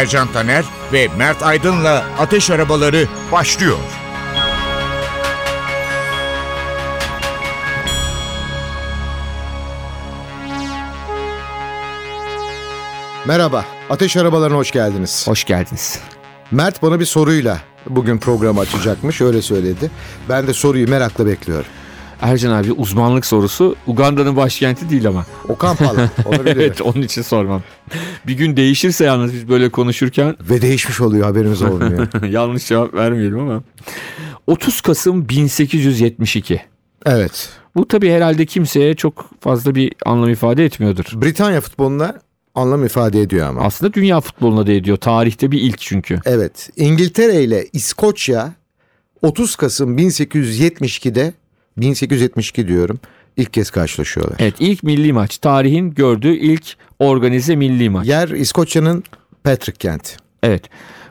Ercan 0.00 0.32
Taner 0.32 0.64
ve 0.92 1.08
Mert 1.18 1.42
Aydın'la 1.42 2.04
Ateş 2.18 2.50
Arabaları 2.50 3.08
başlıyor. 3.32 3.78
Merhaba, 13.26 13.64
Ateş 13.90 14.16
Arabalarına 14.16 14.56
hoş 14.56 14.70
geldiniz. 14.70 15.28
Hoş 15.28 15.44
geldiniz. 15.44 15.98
Mert 16.50 16.82
bana 16.82 17.00
bir 17.00 17.04
soruyla 17.04 17.60
bugün 17.86 18.18
programı 18.18 18.60
açacakmış, 18.60 19.20
öyle 19.20 19.42
söyledi. 19.42 19.90
Ben 20.28 20.46
de 20.46 20.54
soruyu 20.54 20.88
merakla 20.88 21.26
bekliyorum. 21.26 21.70
Ercan 22.20 22.50
abi 22.50 22.72
uzmanlık 22.72 23.26
sorusu 23.26 23.76
Uganda'nın 23.86 24.36
başkenti 24.36 24.90
değil 24.90 25.06
ama. 25.06 25.26
O 25.48 25.56
Kampala, 25.56 26.10
evet 26.46 26.80
onun 26.80 27.02
için 27.02 27.22
sormam. 27.22 27.62
Bir 28.26 28.34
gün 28.34 28.56
değişirse 28.56 29.04
yalnız 29.04 29.34
biz 29.34 29.48
böyle 29.48 29.68
konuşurken 29.68 30.36
Ve 30.40 30.62
değişmiş 30.62 31.00
oluyor, 31.00 31.26
haberimiz 31.26 31.62
olmuyor. 31.62 32.08
yanlış 32.30 32.66
cevap 32.66 32.94
vermeyelim 32.94 33.38
ama. 33.38 33.62
30 34.46 34.80
Kasım 34.80 35.28
1872. 35.28 36.62
evet, 37.06 37.48
Bu 37.76 37.88
tabii 37.88 38.10
herhalde 38.10 38.46
kimseye 38.46 38.94
çok 38.94 39.30
fazla 39.40 39.74
bir 39.74 39.92
anlam 40.06 40.30
ifade 40.30 40.64
etmiyordur. 40.64 41.04
Britanya 41.14 41.60
futboluna 41.60 42.20
anlam 42.54 42.84
ifade 42.84 43.20
ediyor 43.20 43.46
ama. 43.46 43.60
Aslında 43.60 43.92
dünya 43.92 44.20
futboluna 44.20 44.66
da 44.66 44.72
ediyor. 44.72 44.96
Tarihte 44.96 45.50
bir 45.50 45.60
ilk 45.60 45.78
çünkü. 45.78 46.20
Evet, 46.24 46.70
İngiltere 46.76 47.44
ile 47.44 47.66
İskoçya 47.72 48.52
30 49.22 49.56
Kasım 49.56 49.98
1872'de, 49.98 51.32
1872 51.76 52.68
diyorum, 52.68 53.00
ilk 53.36 53.52
kez 53.52 53.70
karşılaşıyorlar. 53.70 54.36
Evet 54.38 54.54
ilk 54.58 54.82
milli 54.82 55.12
maç. 55.12 55.38
Tarihin 55.38 55.90
gördüğü 55.90 56.34
ilk 56.34 56.76
organize 56.98 57.56
milli 57.56 57.90
maç. 57.90 58.06
Yer 58.06 58.28
İskoçya'nın 58.28 59.04
Patrick 59.44 59.78
kenti. 59.78 60.16
Evet. 60.42 60.62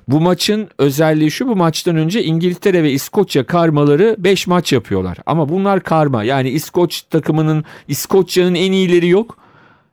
Bu 0.07 0.21
maçın 0.21 0.69
özelliği 0.77 1.31
şu 1.31 1.47
bu 1.47 1.55
maçtan 1.55 1.95
önce 1.95 2.23
İngiltere 2.23 2.83
ve 2.83 2.91
İskoçya 2.91 3.45
karmaları 3.45 4.15
5 4.19 4.47
maç 4.47 4.73
yapıyorlar. 4.73 5.17
Ama 5.25 5.49
bunlar 5.49 5.83
karma 5.83 6.23
yani 6.23 6.49
İskoç 6.49 7.01
takımının 7.01 7.65
İskoçya'nın 7.87 8.55
en 8.55 8.71
iyileri 8.71 9.07
yok. 9.07 9.37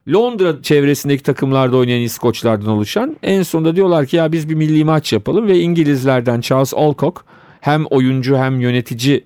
Londra 0.09 0.63
çevresindeki 0.63 1.23
takımlarda 1.23 1.77
oynayan 1.77 2.01
İskoçlardan 2.01 2.69
oluşan 2.69 3.17
en 3.23 3.43
sonunda 3.43 3.77
diyorlar 3.77 4.07
ki 4.07 4.17
ya 4.17 4.33
biz 4.33 4.49
bir 4.49 4.55
milli 4.55 4.85
maç 4.85 5.13
yapalım 5.13 5.47
ve 5.47 5.59
İngilizlerden 5.59 6.41
Charles 6.41 6.75
Alcock 6.75 7.25
hem 7.61 7.85
oyuncu 7.85 8.37
hem 8.37 8.61
yönetici 8.61 9.25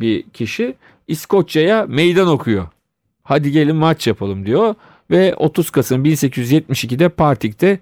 bir 0.00 0.22
kişi 0.22 0.74
İskoçya'ya 1.08 1.86
meydan 1.88 2.28
okuyor. 2.28 2.68
Hadi 3.22 3.50
gelin 3.52 3.76
maç 3.76 4.06
yapalım 4.06 4.46
diyor 4.46 4.74
ve 5.10 5.34
30 5.34 5.70
Kasım 5.70 6.04
1872'de 6.04 7.08
Partik'te 7.08 7.78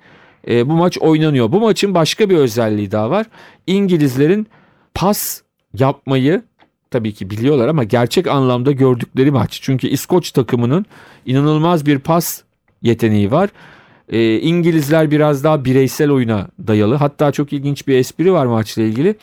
e, 0.49 0.69
bu 0.69 0.73
maç 0.73 0.99
oynanıyor. 0.99 1.53
Bu 1.53 1.61
maçın 1.61 1.95
başka 1.95 2.31
bir 2.31 2.37
özelliği 2.37 2.91
daha 2.91 3.11
var. 3.11 3.27
İngilizlerin 3.67 4.47
pas 4.95 5.43
yapmayı 5.79 6.43
tabii 6.91 7.13
ki 7.13 7.31
biliyorlar 7.31 7.69
ama 7.69 7.85
gerçek 7.85 8.27
anlamda 8.27 8.73
gördükleri 8.73 9.31
maç. 9.31 9.59
Çünkü 9.63 9.89
İskoç 9.89 10.31
takımının 10.31 10.87
inanılmaz 11.27 11.87
bir 11.87 11.99
pas 11.99 12.43
yeteneği 12.83 13.31
var. 13.31 13.51
E, 14.09 14.41
İngilizler 14.41 15.11
biraz 15.11 15.45
daha 15.45 15.65
bireysel 15.65 16.11
oyuna 16.11 16.49
dayalı. 16.67 16.95
Hatta 16.95 17.33
çok 17.33 17.53
ilginç 17.53 17.87
bir 17.87 17.95
espri 17.95 18.33
var 18.33 18.47
maçla 18.47 18.83
ilgili. 18.83 19.17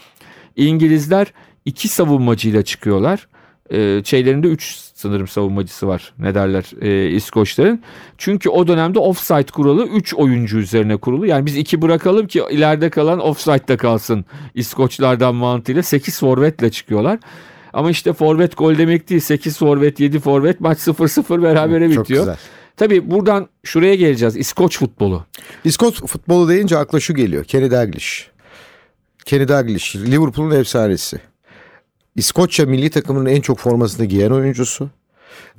İngilizler 0.55 1.33
iki 1.65 1.87
savunmacıyla 1.87 2.63
çıkıyorlar. 2.63 3.27
E, 3.71 4.01
şeylerinde 4.03 4.47
3 4.47 4.77
sanırım 4.93 5.27
savunmacısı 5.27 5.87
var 5.87 6.13
ne 6.19 6.35
derler 6.35 6.65
e, 6.81 7.09
İskoçların. 7.09 7.81
Çünkü 8.17 8.49
o 8.49 8.67
dönemde 8.67 8.99
offside 8.99 9.51
kuralı 9.51 9.85
3 9.87 10.13
oyuncu 10.13 10.57
üzerine 10.57 10.97
kurulu. 10.97 11.25
Yani 11.25 11.45
biz 11.45 11.57
2 11.57 11.81
bırakalım 11.81 12.27
ki 12.27 12.43
ileride 12.51 12.89
kalan 12.89 13.19
offside'da 13.19 13.77
kalsın 13.77 14.25
İskoçlardan 14.55 15.35
mantığıyla 15.35 15.83
8 15.83 16.19
forvetle 16.19 16.71
çıkıyorlar. 16.71 17.19
Ama 17.73 17.91
işte 17.91 18.13
forvet 18.13 18.57
gol 18.57 18.77
demek 18.77 19.09
değil 19.09 19.21
8 19.21 19.57
forvet 19.57 19.99
7 19.99 20.19
forvet 20.19 20.61
maç 20.61 20.77
0-0 20.77 21.43
berabere 21.43 21.93
Çok 21.93 22.03
bitiyor. 22.03 22.19
güzel. 22.19 22.37
Tabii 22.77 23.11
buradan 23.11 23.49
şuraya 23.63 23.95
geleceğiz 23.95 24.37
İskoç 24.37 24.77
futbolu. 24.79 25.25
İskoç 25.63 26.01
futbolu 26.05 26.49
deyince 26.49 26.77
akla 26.77 26.99
şu 26.99 27.13
geliyor. 27.13 27.43
Kenny 27.43 27.71
Dalglish. 27.71 28.29
Kenny 29.25 29.47
Dalglish 29.47 29.95
Liverpool'un 29.95 30.51
efsanesi. 30.51 31.19
İskoçya 32.15 32.65
milli 32.65 32.89
takımının 32.89 33.29
en 33.29 33.41
çok 33.41 33.59
formasını 33.59 34.05
giyen 34.05 34.31
oyuncusu. 34.31 34.89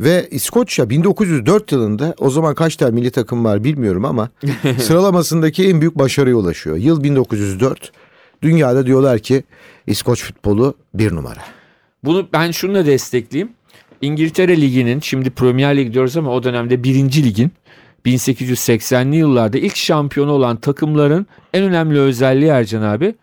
Ve 0.00 0.28
İskoçya 0.30 0.90
1904 0.90 1.72
yılında 1.72 2.14
o 2.18 2.30
zaman 2.30 2.54
kaç 2.54 2.76
tane 2.76 2.90
milli 2.90 3.10
takım 3.10 3.44
var 3.44 3.64
bilmiyorum 3.64 4.04
ama 4.04 4.28
sıralamasındaki 4.78 5.68
en 5.68 5.80
büyük 5.80 5.98
başarıya 5.98 6.36
ulaşıyor. 6.36 6.76
Yıl 6.76 7.02
1904. 7.02 7.92
Dünyada 8.42 8.86
diyorlar 8.86 9.18
ki 9.18 9.44
İskoç 9.86 10.22
futbolu 10.22 10.74
bir 10.94 11.12
numara. 11.12 11.40
Bunu 12.04 12.28
ben 12.32 12.50
şununla 12.50 12.86
destekleyeyim. 12.86 13.52
İngiltere 14.02 14.60
Ligi'nin 14.60 15.00
şimdi 15.00 15.30
Premier 15.30 15.76
Lig 15.76 15.92
diyoruz 15.92 16.16
ama 16.16 16.30
o 16.30 16.42
dönemde 16.42 16.82
birinci 16.82 17.24
ligin 17.24 17.52
1880'li 18.06 19.16
yıllarda 19.16 19.58
ilk 19.58 19.76
şampiyonu 19.76 20.32
olan 20.32 20.56
takımların 20.56 21.26
en 21.54 21.62
önemli 21.62 21.98
özelliği 21.98 22.50
Ercan 22.50 22.82
abi 22.82 23.14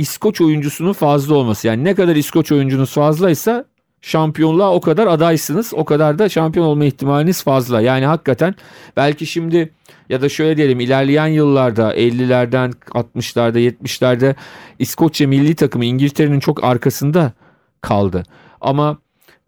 İskoç 0.00 0.40
oyuncusunun 0.40 0.92
fazla 0.92 1.34
olması. 1.34 1.66
Yani 1.66 1.84
ne 1.84 1.94
kadar 1.94 2.16
İskoç 2.16 2.52
oyuncunuz 2.52 2.92
fazlaysa 2.92 3.64
şampiyonluğa 4.00 4.74
o 4.74 4.80
kadar 4.80 5.06
adaysınız. 5.06 5.74
O 5.74 5.84
kadar 5.84 6.18
da 6.18 6.28
şampiyon 6.28 6.66
olma 6.66 6.84
ihtimaliniz 6.84 7.42
fazla. 7.42 7.80
Yani 7.80 8.06
hakikaten 8.06 8.54
belki 8.96 9.26
şimdi 9.26 9.72
ya 10.08 10.22
da 10.22 10.28
şöyle 10.28 10.56
diyelim 10.56 10.80
ilerleyen 10.80 11.26
yıllarda 11.26 11.94
50'lerden 11.96 12.72
60'larda 12.90 13.58
70'lerde 13.58 14.34
İskoçya 14.78 15.28
milli 15.28 15.54
takımı 15.54 15.84
İngiltere'nin 15.84 16.40
çok 16.40 16.64
arkasında 16.64 17.32
kaldı. 17.80 18.22
Ama 18.60 18.98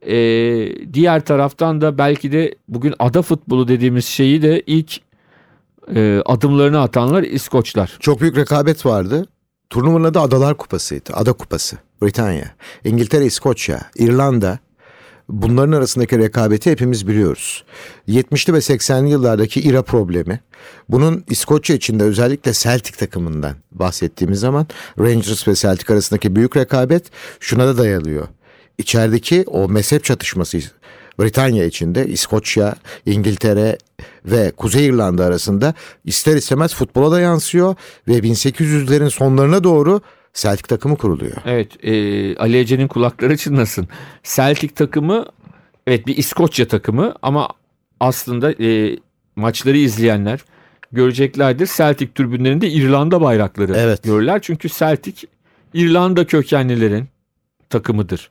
e, 0.06 0.16
diğer 0.92 1.24
taraftan 1.24 1.80
da 1.80 1.98
belki 1.98 2.32
de 2.32 2.54
bugün 2.68 2.94
ada 2.98 3.22
futbolu 3.22 3.68
dediğimiz 3.68 4.04
şeyi 4.04 4.42
de 4.42 4.62
ilk 4.66 5.00
e, 5.94 6.22
adımlarını 6.26 6.80
atanlar 6.80 7.22
İskoçlar. 7.22 7.96
Çok 8.00 8.20
büyük 8.20 8.36
rekabet 8.36 8.86
vardı. 8.86 9.26
Turnuvanın 9.72 10.04
adı 10.04 10.20
Adalar 10.20 10.56
Kupası'ydı. 10.56 11.10
Ada 11.12 11.32
Kupası. 11.32 11.76
Britanya, 12.02 12.54
İngiltere, 12.84 13.26
İskoçya, 13.26 13.80
İrlanda. 13.96 14.58
Bunların 15.28 15.72
arasındaki 15.72 16.18
rekabeti 16.18 16.70
hepimiz 16.70 17.08
biliyoruz. 17.08 17.64
70'li 18.08 18.54
ve 18.54 18.58
80'li 18.58 19.10
yıllardaki 19.10 19.60
İRA 19.60 19.82
problemi. 19.82 20.40
Bunun 20.88 21.24
İskoçya 21.28 21.76
içinde 21.76 22.04
özellikle 22.04 22.52
Celtic 22.52 22.96
takımından 22.96 23.56
bahsettiğimiz 23.72 24.40
zaman 24.40 24.66
Rangers 24.98 25.48
ve 25.48 25.54
Celtic 25.54 25.94
arasındaki 25.94 26.36
büyük 26.36 26.56
rekabet 26.56 27.04
şuna 27.40 27.66
da 27.66 27.78
dayalıyor. 27.78 28.28
İçerideki 28.78 29.44
o 29.46 29.68
mezhep 29.68 30.04
çatışması 30.04 30.56
Britanya 31.20 31.64
içinde 31.64 32.06
İskoçya, 32.06 32.74
İngiltere 33.06 33.78
ve 34.24 34.50
Kuzey 34.56 34.86
İrlanda 34.86 35.24
arasında 35.24 35.74
ister 36.04 36.36
istemez 36.36 36.74
futbola 36.74 37.10
da 37.12 37.20
yansıyor 37.20 37.74
ve 38.08 38.18
1800'lerin 38.18 39.10
sonlarına 39.10 39.64
doğru 39.64 40.00
Celtic 40.34 40.62
takımı 40.68 40.96
kuruluyor. 40.96 41.36
Evet 41.46 41.84
e, 41.84 42.36
Ali 42.36 42.56
Ece'nin 42.58 42.88
kulakları 42.88 43.36
çınlasın. 43.36 43.88
Celtic 44.22 44.74
takımı 44.74 45.26
evet 45.86 46.06
bir 46.06 46.16
İskoçya 46.16 46.68
takımı 46.68 47.14
ama 47.22 47.48
aslında 48.00 48.52
e, 48.64 48.98
maçları 49.36 49.76
izleyenler 49.76 50.40
göreceklerdir. 50.92 51.70
Celtic 51.76 52.12
tribünlerinde 52.14 52.68
İrlanda 52.68 53.20
bayrakları 53.20 53.74
Evet. 53.76 54.02
görürler. 54.02 54.38
Çünkü 54.42 54.68
Celtic 54.68 55.26
İrlanda 55.74 56.26
kökenlilerin 56.26 57.08
takımıdır. 57.70 58.30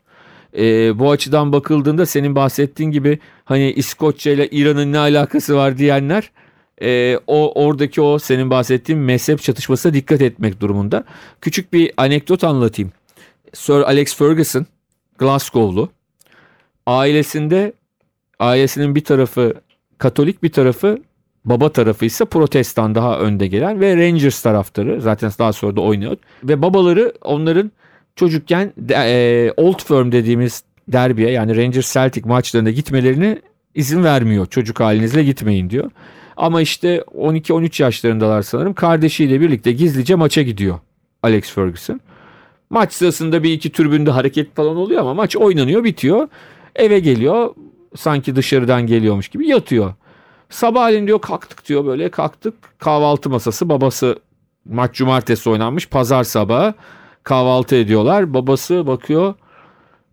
E, 0.57 0.99
bu 0.99 1.11
açıdan 1.11 1.51
bakıldığında 1.51 2.05
senin 2.05 2.35
bahsettiğin 2.35 2.91
gibi 2.91 3.19
hani 3.45 3.71
İskoçya 3.71 4.33
ile 4.33 4.47
İran'ın 4.49 4.91
ne 4.91 4.97
alakası 4.97 5.55
var 5.55 5.77
diyenler 5.77 6.31
e, 6.81 7.19
o 7.27 7.63
oradaki 7.65 8.01
o 8.01 8.19
senin 8.19 8.49
bahsettiğin 8.49 9.01
mezhep 9.01 9.41
çatışmasına 9.41 9.93
dikkat 9.93 10.21
etmek 10.21 10.61
durumunda. 10.61 11.03
Küçük 11.41 11.73
bir 11.73 11.91
anekdot 11.97 12.43
anlatayım. 12.43 12.91
Sir 13.53 13.73
Alex 13.73 14.15
Ferguson 14.15 14.65
Glasgow'lu. 15.17 15.89
Ailesinde 16.85 17.73
ailesinin 18.39 18.95
bir 18.95 19.03
tarafı 19.03 19.53
Katolik 19.97 20.43
bir 20.43 20.51
tarafı 20.51 20.97
Baba 21.45 21.71
tarafı 21.71 22.05
ise 22.05 22.25
protestan 22.25 22.95
daha 22.95 23.19
önde 23.19 23.47
gelen 23.47 23.79
ve 23.79 23.95
Rangers 23.95 24.41
taraftarı 24.41 25.01
zaten 25.01 25.31
daha 25.39 25.53
sonra 25.53 25.75
da 25.75 25.81
oynuyor. 25.81 26.17
Ve 26.43 26.61
babaları 26.61 27.13
onların 27.21 27.71
çocukken 28.15 28.73
e, 28.89 29.53
Old 29.57 29.83
Firm 29.83 30.11
dediğimiz 30.11 30.63
derbiye 30.87 31.31
yani 31.31 31.57
Rangers 31.57 31.93
Celtic 31.93 32.29
maçlarına 32.29 32.69
gitmelerini 32.71 33.41
izin 33.75 34.03
vermiyor. 34.03 34.45
Çocuk 34.45 34.79
halinizle 34.79 35.23
gitmeyin 35.23 35.69
diyor. 35.69 35.91
Ama 36.37 36.61
işte 36.61 37.03
12-13 37.17 37.83
yaşlarındalar 37.83 38.41
sanırım. 38.41 38.73
Kardeşiyle 38.73 39.41
birlikte 39.41 39.71
gizlice 39.71 40.15
maça 40.15 40.41
gidiyor 40.41 40.79
Alex 41.23 41.51
Ferguson. 41.51 41.99
Maç 42.69 42.93
sırasında 42.93 43.43
bir 43.43 43.53
iki 43.53 43.71
türbünde 43.71 44.11
hareket 44.11 44.55
falan 44.55 44.75
oluyor 44.75 45.01
ama 45.01 45.13
maç 45.13 45.35
oynanıyor 45.35 45.83
bitiyor. 45.83 46.27
Eve 46.75 46.99
geliyor 46.99 47.55
sanki 47.95 48.35
dışarıdan 48.35 48.87
geliyormuş 48.87 49.27
gibi 49.27 49.47
yatıyor. 49.47 49.93
Sabahleyin 50.49 51.07
diyor 51.07 51.21
kalktık 51.21 51.67
diyor 51.67 51.85
böyle 51.85 52.09
kalktık 52.09 52.53
kahvaltı 52.79 53.29
masası 53.29 53.69
babası 53.69 54.19
maç 54.65 54.95
cumartesi 54.95 55.49
oynanmış 55.49 55.87
pazar 55.87 56.23
sabahı 56.23 56.73
kahvaltı 57.23 57.75
ediyorlar. 57.75 58.33
Babası 58.33 58.87
bakıyor 58.87 59.33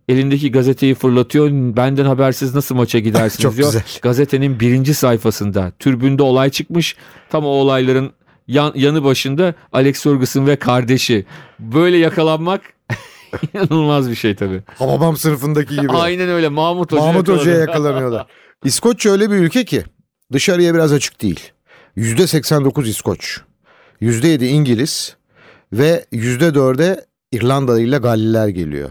elindeki 0.09 0.53
gazeteyi 0.53 0.95
fırlatıyor. 0.95 1.51
Benden 1.51 2.05
habersiz 2.05 2.55
nasıl 2.55 2.75
maça 2.75 2.99
gidersiniz 2.99 3.41
Çok 3.43 3.57
diyor. 3.57 3.69
güzel. 3.69 3.83
Gazetenin 4.03 4.61
birinci 4.61 4.95
sayfasında 4.95 5.73
türbünde 5.79 6.23
olay 6.23 6.51
çıkmış. 6.51 6.97
Tam 7.31 7.45
o 7.45 7.49
olayların 7.49 8.13
yan, 8.49 8.73
yanı 8.75 9.05
başında 9.05 9.55
Alex 9.73 10.03
Ferguson 10.03 10.47
ve 10.47 10.57
kardeşi. 10.57 11.27
Böyle 11.59 11.97
yakalanmak 11.97 12.61
inanılmaz 13.55 14.11
bir 14.11 14.15
şey 14.15 14.35
tabii. 14.35 14.63
Hababam 14.79 15.17
sınıfındaki 15.17 15.77
gibi. 15.77 15.93
Aynen 15.93 16.29
öyle 16.29 16.49
Mahmut 16.49 16.93
Hoca 16.93 17.03
Mahmut. 17.03 17.29
Hoca'ya 17.29 17.59
yakalanıyorlar. 17.59 18.27
İskoçya 18.65 19.13
öyle 19.13 19.31
bir 19.31 19.37
ülke 19.37 19.65
ki 19.65 19.83
dışarıya 20.33 20.75
biraz 20.75 20.93
açık 20.93 21.23
değil. 21.23 21.41
Yüzde 21.97 22.27
89 22.27 22.89
İskoç. 22.89 23.41
Yüzde 24.01 24.29
7 24.29 24.47
İngiliz 24.47 25.17
ve 25.73 26.05
yüzde 26.13 26.49
4'e 26.49 27.05
İrlandalı 27.33 27.81
ile 27.81 27.99
Galliler 27.99 28.49
geliyor. 28.49 28.91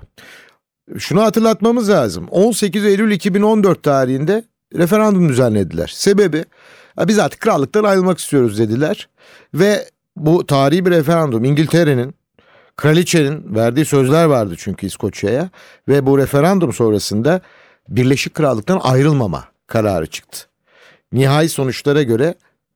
Şunu 0.98 1.22
hatırlatmamız 1.24 1.90
lazım. 1.90 2.28
18 2.28 2.86
Eylül 2.86 3.12
2014 3.12 3.84
tarihinde 3.84 4.44
referandum 4.76 5.30
düzenlediler. 5.30 5.88
Sebebi 5.96 6.46
"Ha, 6.96 7.08
biz 7.08 7.20
artık 7.20 7.40
krallıktan 7.40 7.84
ayrılmak 7.84 8.20
istiyoruz 8.20 8.60
dediler. 8.60 9.10
Ve 9.54 9.90
bu 10.16 10.46
tarihi 10.46 10.86
bir 10.86 10.92
referandum 10.92 11.44
İngiltere'nin 11.44 12.16
kraliçenin 12.76 13.56
verdiği 13.56 13.86
sözler 13.86 14.26
vardı 14.26 14.56
çünkü 14.58 14.88
İskoçya'ya 14.88 15.50
ve 15.88 16.06
bu 16.06 16.18
referandum 16.18 16.74
sonrasında 16.74 17.42
Birleşik 17.90 18.34
Krallık'tan 18.34 18.80
ayrılmama 18.84 19.44
kararı 19.68 20.08
çıktı. 20.08 20.40
Nihai 21.12 21.50
sonuçlara 21.50 22.04
göre 22.04 22.36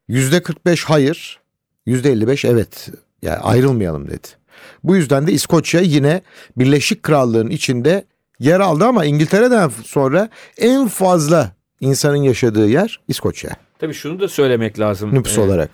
%45 0.09 0.85
hayır, 0.85 1.39
%55 1.87 2.47
evet 2.47 2.89
yani 3.21 3.37
ayrılmayalım 3.37 4.07
dedi. 4.07 4.27
Bu 4.83 4.95
yüzden 4.95 5.27
de 5.27 5.31
İskoçya 5.31 5.81
yine 5.81 6.21
Birleşik 6.57 7.03
Krallığın 7.03 7.49
içinde 7.49 8.05
yer 8.39 8.59
aldı 8.59 8.85
ama 8.85 9.05
İngiltere'den 9.05 9.71
sonra 9.83 10.29
en 10.57 10.87
fazla 10.87 11.51
insanın 11.81 12.15
yaşadığı 12.23 12.69
yer 12.69 12.99
İskoçya 13.07 13.51
Tabii 13.79 13.93
şunu 13.93 14.19
da 14.19 14.27
söylemek 14.27 14.79
lazım. 14.79 15.15
nüfus 15.15 15.37
Ee, 15.37 15.41
olarak. 15.41 15.69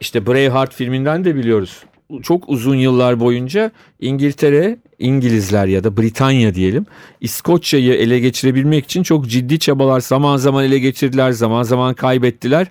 İşte 0.00 0.26
Braveheart 0.26 0.74
filminden 0.74 1.24
de 1.24 1.34
biliyoruz. 1.34 1.82
Çok 2.22 2.48
uzun 2.48 2.74
yıllar 2.74 3.20
boyunca 3.20 3.70
İngiltere, 4.00 4.78
İngilizler 4.98 5.66
ya 5.66 5.84
da 5.84 5.96
Britanya 5.96 6.54
diyelim 6.54 6.86
İskoçya'yı 7.20 7.92
ele 7.94 8.18
geçirebilmek 8.18 8.84
için 8.84 9.02
çok 9.02 9.26
ciddi 9.26 9.58
çabalar 9.58 10.00
zaman 10.00 10.36
zaman 10.36 10.64
ele 10.64 10.78
geçirdiler, 10.78 11.32
zaman 11.32 11.62
zaman 11.62 11.94
kaybettiler. 11.94 12.66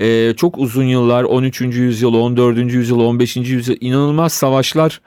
Ee, 0.00 0.34
çok 0.36 0.58
uzun 0.58 0.84
yıllar 0.84 1.24
13. 1.24 1.60
yüzyıl, 1.60 2.14
14. 2.14 2.58
yüzyıl, 2.58 3.00
15. 3.00 3.36
yüzyıl 3.36 3.76
inanılmaz 3.80 4.32
savaşlar 4.32 5.00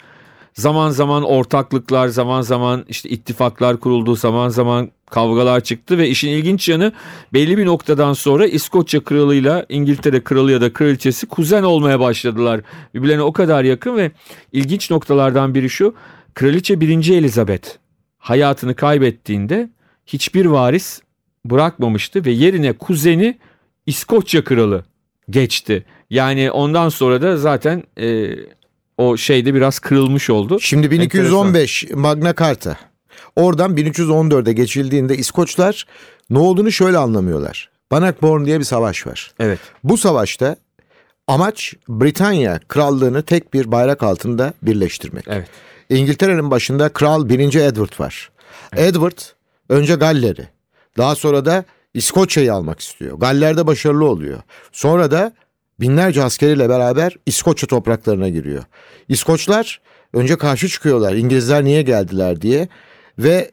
zaman 0.53 0.89
zaman 0.89 1.23
ortaklıklar, 1.23 2.07
zaman 2.07 2.41
zaman 2.41 2.85
işte 2.89 3.09
ittifaklar 3.09 3.79
kuruldu, 3.79 4.15
zaman 4.15 4.49
zaman 4.49 4.91
kavgalar 5.05 5.61
çıktı 5.61 5.97
ve 5.97 6.09
işin 6.09 6.29
ilginç 6.29 6.69
yanı 6.69 6.91
belli 7.33 7.57
bir 7.57 7.65
noktadan 7.65 8.13
sonra 8.13 8.47
İskoçya 8.47 9.03
kralıyla 9.03 9.65
İngiltere 9.69 10.23
kralı 10.23 10.51
ya 10.51 10.61
da 10.61 10.73
kraliçesi 10.73 11.27
kuzen 11.27 11.63
olmaya 11.63 11.99
başladılar. 11.99 12.61
Birbirlerine 12.93 13.23
o 13.23 13.33
kadar 13.33 13.63
yakın 13.63 13.97
ve 13.97 14.11
ilginç 14.51 14.91
noktalardan 14.91 15.55
biri 15.55 15.69
şu. 15.69 15.95
Kraliçe 16.33 16.81
1. 16.81 17.09
Elizabeth 17.09 17.69
hayatını 18.17 18.75
kaybettiğinde 18.75 19.69
hiçbir 20.05 20.45
varis 20.45 21.01
bırakmamıştı 21.45 22.25
ve 22.25 22.31
yerine 22.31 22.73
kuzeni 22.73 23.37
İskoçya 23.85 24.43
kralı 24.43 24.85
geçti. 25.29 25.85
Yani 26.09 26.51
ondan 26.51 26.89
sonra 26.89 27.21
da 27.21 27.37
zaten 27.37 27.83
e, 27.99 28.29
o 28.97 29.17
şeyde 29.17 29.53
biraz 29.53 29.79
kırılmış 29.79 30.29
oldu. 30.29 30.59
Şimdi 30.59 30.91
1215 30.91 31.85
Magna 31.93 32.35
Carta. 32.35 32.77
Oradan 33.35 33.77
1314'e 33.77 34.53
geçildiğinde 34.53 35.17
İskoçlar 35.17 35.85
ne 36.29 36.39
olduğunu 36.39 36.71
şöyle 36.71 36.97
anlamıyorlar. 36.97 37.69
Bannockburn 37.91 38.45
diye 38.45 38.59
bir 38.59 38.63
savaş 38.63 39.07
var. 39.07 39.31
Evet. 39.39 39.59
Bu 39.83 39.97
savaşta 39.97 40.55
amaç 41.27 41.73
Britanya 41.89 42.59
krallığını 42.67 43.23
tek 43.23 43.53
bir 43.53 43.71
bayrak 43.71 44.03
altında 44.03 44.53
birleştirmek. 44.61 45.25
Evet. 45.27 45.47
İngiltere'nin 45.89 46.51
başında 46.51 46.89
Kral 46.89 47.29
1. 47.29 47.39
Edward 47.39 47.99
var. 47.99 48.31
Edward 48.75 49.17
önce 49.69 49.95
Galler'i 49.95 50.47
daha 50.97 51.15
sonra 51.15 51.45
da 51.45 51.65
İskoçya'yı 51.95 52.53
almak 52.53 52.79
istiyor. 52.79 53.19
Galler'de 53.19 53.67
başarılı 53.67 54.05
oluyor. 54.05 54.39
Sonra 54.71 55.11
da 55.11 55.33
binlerce 55.79 56.23
askeriyle 56.23 56.69
beraber 56.69 57.17
İskoçya 57.25 57.67
topraklarına 57.67 58.29
giriyor. 58.29 58.63
İskoçlar 59.09 59.81
önce 60.13 60.37
karşı 60.37 60.67
çıkıyorlar 60.67 61.13
İngilizler 61.13 61.63
niye 61.63 61.81
geldiler 61.81 62.41
diye 62.41 62.67
ve 63.19 63.51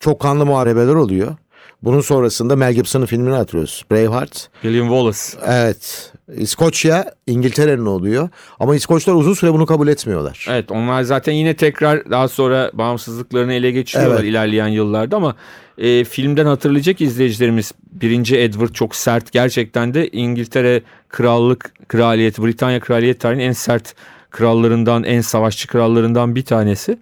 çok 0.00 0.20
kanlı 0.20 0.46
muharebeler 0.46 0.94
oluyor. 0.94 1.36
Bunun 1.82 2.00
sonrasında 2.00 2.56
Mel 2.56 2.72
Gibson'ın 2.74 3.06
filmini 3.06 3.34
hatırlıyoruz. 3.34 3.84
Braveheart. 3.90 4.48
William 4.62 4.86
Wallace. 4.88 5.46
Evet. 5.46 6.12
İskoçya 6.36 7.12
İngiltere'nin 7.26 7.86
oluyor. 7.86 8.28
Ama 8.60 8.76
İskoçlar 8.76 9.14
uzun 9.14 9.34
süre 9.34 9.52
bunu 9.52 9.66
kabul 9.66 9.88
etmiyorlar. 9.88 10.46
Evet 10.50 10.70
onlar 10.70 11.02
zaten 11.02 11.32
yine 11.32 11.56
tekrar 11.56 12.10
daha 12.10 12.28
sonra 12.28 12.70
bağımsızlıklarını 12.74 13.52
ele 13.52 13.70
geçiriyorlar 13.70 14.20
Evet. 14.20 14.30
ilerleyen 14.30 14.68
yıllarda 14.68 15.16
ama 15.16 15.36
e, 15.78 16.04
filmden 16.04 16.46
hatırlayacak 16.46 17.00
izleyicilerimiz 17.00 17.72
birinci 17.92 18.38
Edward 18.38 18.72
çok 18.72 18.96
sert 18.96 19.32
gerçekten 19.32 19.94
de 19.94 20.08
İngiltere 20.08 20.82
krallık 21.08 21.72
kraliyeti 21.88 22.42
Britanya 22.44 22.80
kraliyet 22.80 23.20
tarihinin 23.20 23.44
en 23.44 23.52
sert 23.52 23.94
krallarından 24.30 25.04
en 25.04 25.20
savaşçı 25.20 25.68
krallarından 25.68 26.34
bir 26.34 26.44
tanesi. 26.44 26.98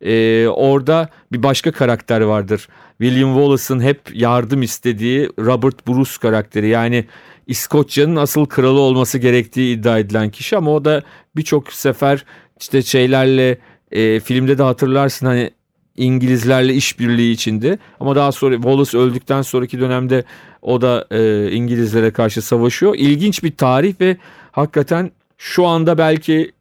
E, 0.00 0.46
orada 0.48 1.08
bir 1.32 1.42
başka 1.42 1.72
karakter 1.72 2.20
vardır. 2.20 2.68
William 3.00 3.34
Wallace'ın 3.34 3.80
hep 3.80 4.00
yardım 4.14 4.62
istediği 4.62 5.30
Robert 5.38 5.86
Bruce 5.86 6.10
karakteri 6.20 6.68
yani 6.68 7.04
İskoçya'nın 7.46 8.16
asıl 8.16 8.44
kralı 8.46 8.80
olması 8.80 9.18
gerektiği 9.18 9.76
iddia 9.76 9.98
edilen 9.98 10.30
kişi 10.30 10.56
ama 10.56 10.70
o 10.70 10.84
da 10.84 11.02
birçok 11.36 11.72
sefer 11.72 12.24
işte 12.60 12.82
şeylerle 12.82 13.58
e, 13.92 14.20
filmde 14.20 14.58
de 14.58 14.62
hatırlarsın 14.62 15.26
hani 15.26 15.50
İngilizlerle 15.96 16.74
işbirliği 16.74 17.32
içinde 17.32 17.78
ama 18.00 18.16
daha 18.16 18.32
sonra 18.32 18.54
Wallace 18.54 18.98
öldükten 18.98 19.42
sonraki 19.42 19.80
dönemde 19.80 20.24
o 20.62 20.80
da 20.80 21.06
e, 21.10 21.50
İngilizlere 21.52 22.10
karşı 22.10 22.42
savaşıyor. 22.42 22.94
İlginç 22.98 23.42
bir 23.42 23.56
tarih 23.56 23.94
ve 24.00 24.16
hakikaten 24.52 25.10
şu 25.38 25.66
anda 25.66 25.98
belki 25.98 26.52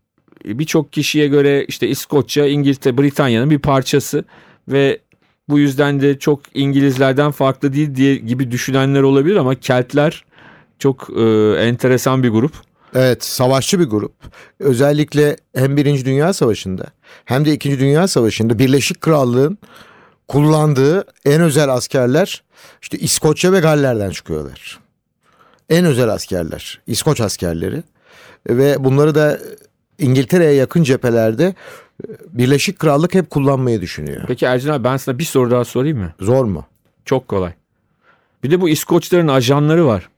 birçok 0.48 0.94
kişiye 0.94 1.27
göre 1.27 1.66
işte 1.66 1.88
İskoçya, 1.88 2.46
İngiltere, 2.46 2.98
Britanya'nın 2.98 3.50
bir 3.50 3.60
parçası 3.60 4.24
ve 4.68 5.00
bu 5.50 5.60
yüzden 5.60 6.01
de 6.01 6.20
çok 6.20 6.42
İngilizlerden 6.54 7.32
farklı 7.32 7.74
değil 7.74 7.96
diye 7.96 8.16
gibi 8.16 8.51
düşünenler 8.51 9.01
olabilir 9.01 9.36
ama 9.36 9.56
Keltler 9.56 10.25
çok 10.80 11.10
e, 11.18 11.24
enteresan 11.60 12.24
bir 12.24 12.30
grup. 12.30 12.51
Evet, 12.96 13.24
savaşçı 13.24 13.80
bir 13.80 13.86
grup. 13.86 14.13
Özellikle 14.60 15.38
hem 15.56 15.77
Birinci 15.77 16.06
Dünya 16.06 16.34
Savaşı'nda 16.34 16.86
hem 17.25 17.46
de 17.46 17.54
İkinci 17.54 17.80
Dünya 17.80 18.08
Savaşı'nda 18.08 18.60
Birleşik 18.60 19.01
Krallığın 19.01 19.58
kullandığı 20.27 21.06
en 21.25 21.42
özel 21.42 21.70
askerler 21.70 22.44
işte 22.82 22.98
İskoçya 22.98 23.51
ve 23.51 23.60
Galler'den 23.60 24.10
çıkıyorlar. 24.10 24.80
En 25.70 25.86
özel 25.86 26.10
askerler, 26.10 26.82
İskoç 26.88 27.22
askerleri 27.22 27.84
ve 28.50 28.84
bunları 28.84 29.16
da 29.16 29.39
İngiltere'ye 30.00 30.51
yakın 30.54 30.84
cephelerde 30.84 31.56
Birleşik 32.30 32.80
Krallık 32.80 33.13
hep 33.13 33.30
kullanmayı 33.30 33.82
düşünüyor. 33.82 34.24
Peki 34.27 34.46
Ercan 34.46 34.74
abi 34.74 34.84
ben 34.84 34.98
sana 34.98 35.20
bir 35.20 35.24
soru 35.24 35.51
daha 35.51 35.66
sorayım 35.66 35.98
mı? 35.98 36.13
Zor 36.20 36.46
mu? 36.46 36.66
Çok 37.06 37.27
kolay. 37.27 37.54
Bir 38.44 38.51
de 38.51 38.62
bu 38.62 38.70
İskoçların 38.70 39.27
ajanları 39.27 39.86
var. 39.88 40.10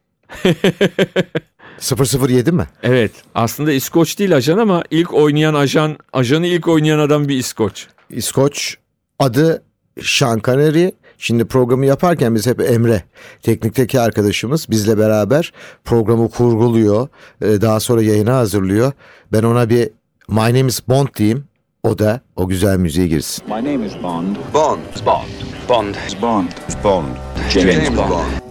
007 2.30 2.52
mi? 2.52 2.68
Evet 2.84 3.12
aslında 3.36 3.72
İskoç 3.72 4.20
değil 4.20 4.36
ajan 4.36 4.58
ama 4.58 4.84
ilk 4.90 5.14
oynayan 5.14 5.54
ajan, 5.54 5.98
ajanı 6.14 6.48
ilk 6.48 6.68
oynayan 6.68 7.00
adam 7.00 7.28
bir 7.28 7.38
İskoç. 7.38 7.88
İskoç 8.10 8.78
adı 9.20 9.64
Sean 10.02 10.40
Connery 10.44 10.90
Şimdi 11.22 11.46
programı 11.46 11.86
yaparken 11.86 12.36
biz 12.36 12.48
hep 12.48 12.62
Emre, 12.62 13.04
teknikteki 13.44 14.00
arkadaşımız 14.00 14.66
bizle 14.70 14.98
beraber 14.98 15.54
programı 15.86 16.30
kurguluyor. 16.30 17.08
e, 17.42 17.62
Daha 17.62 17.80
sonra 17.80 18.02
yayına 18.02 18.36
hazırlıyor. 18.38 18.92
Ben 19.32 19.44
ona 19.44 19.70
bir 19.70 19.90
My 20.30 20.36
Name 20.38 20.60
is 20.66 20.88
Bond 20.88 21.08
diyeyim. 21.18 21.46
O 21.84 22.00
da 22.00 22.22
o 22.36 22.48
güzel 22.48 22.78
müziğe 22.78 23.08
girsin. 23.08 23.46
My 23.48 23.54
name 23.56 23.86
is 23.86 23.94
Bond. 24.04 24.36
Bond. 24.54 24.80
Bond. 25.06 25.26
Bond. 25.70 25.96
Bond. 26.22 26.48
Bond. 26.84 27.06
James, 27.50 27.90
Bond. 27.98 28.00
Dındını 28.00 28.49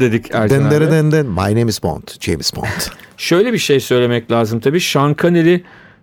dındın 0.00 0.12
dedik 0.12 0.34
Ercan 0.34 0.62
abi. 0.62 0.74
Den 0.74 0.90
den 0.90 1.12
den 1.12 1.26
My 1.26 1.60
name 1.60 1.68
is 1.68 1.82
Bond. 1.82 2.02
James 2.20 2.56
Bond. 2.56 2.64
Şöyle 3.16 3.52
bir 3.52 3.58
şey 3.58 3.80
söylemek 3.80 4.30
lazım 4.30 4.60
tabii. 4.60 4.80
Sean 4.80 5.16
Connery 5.18 5.60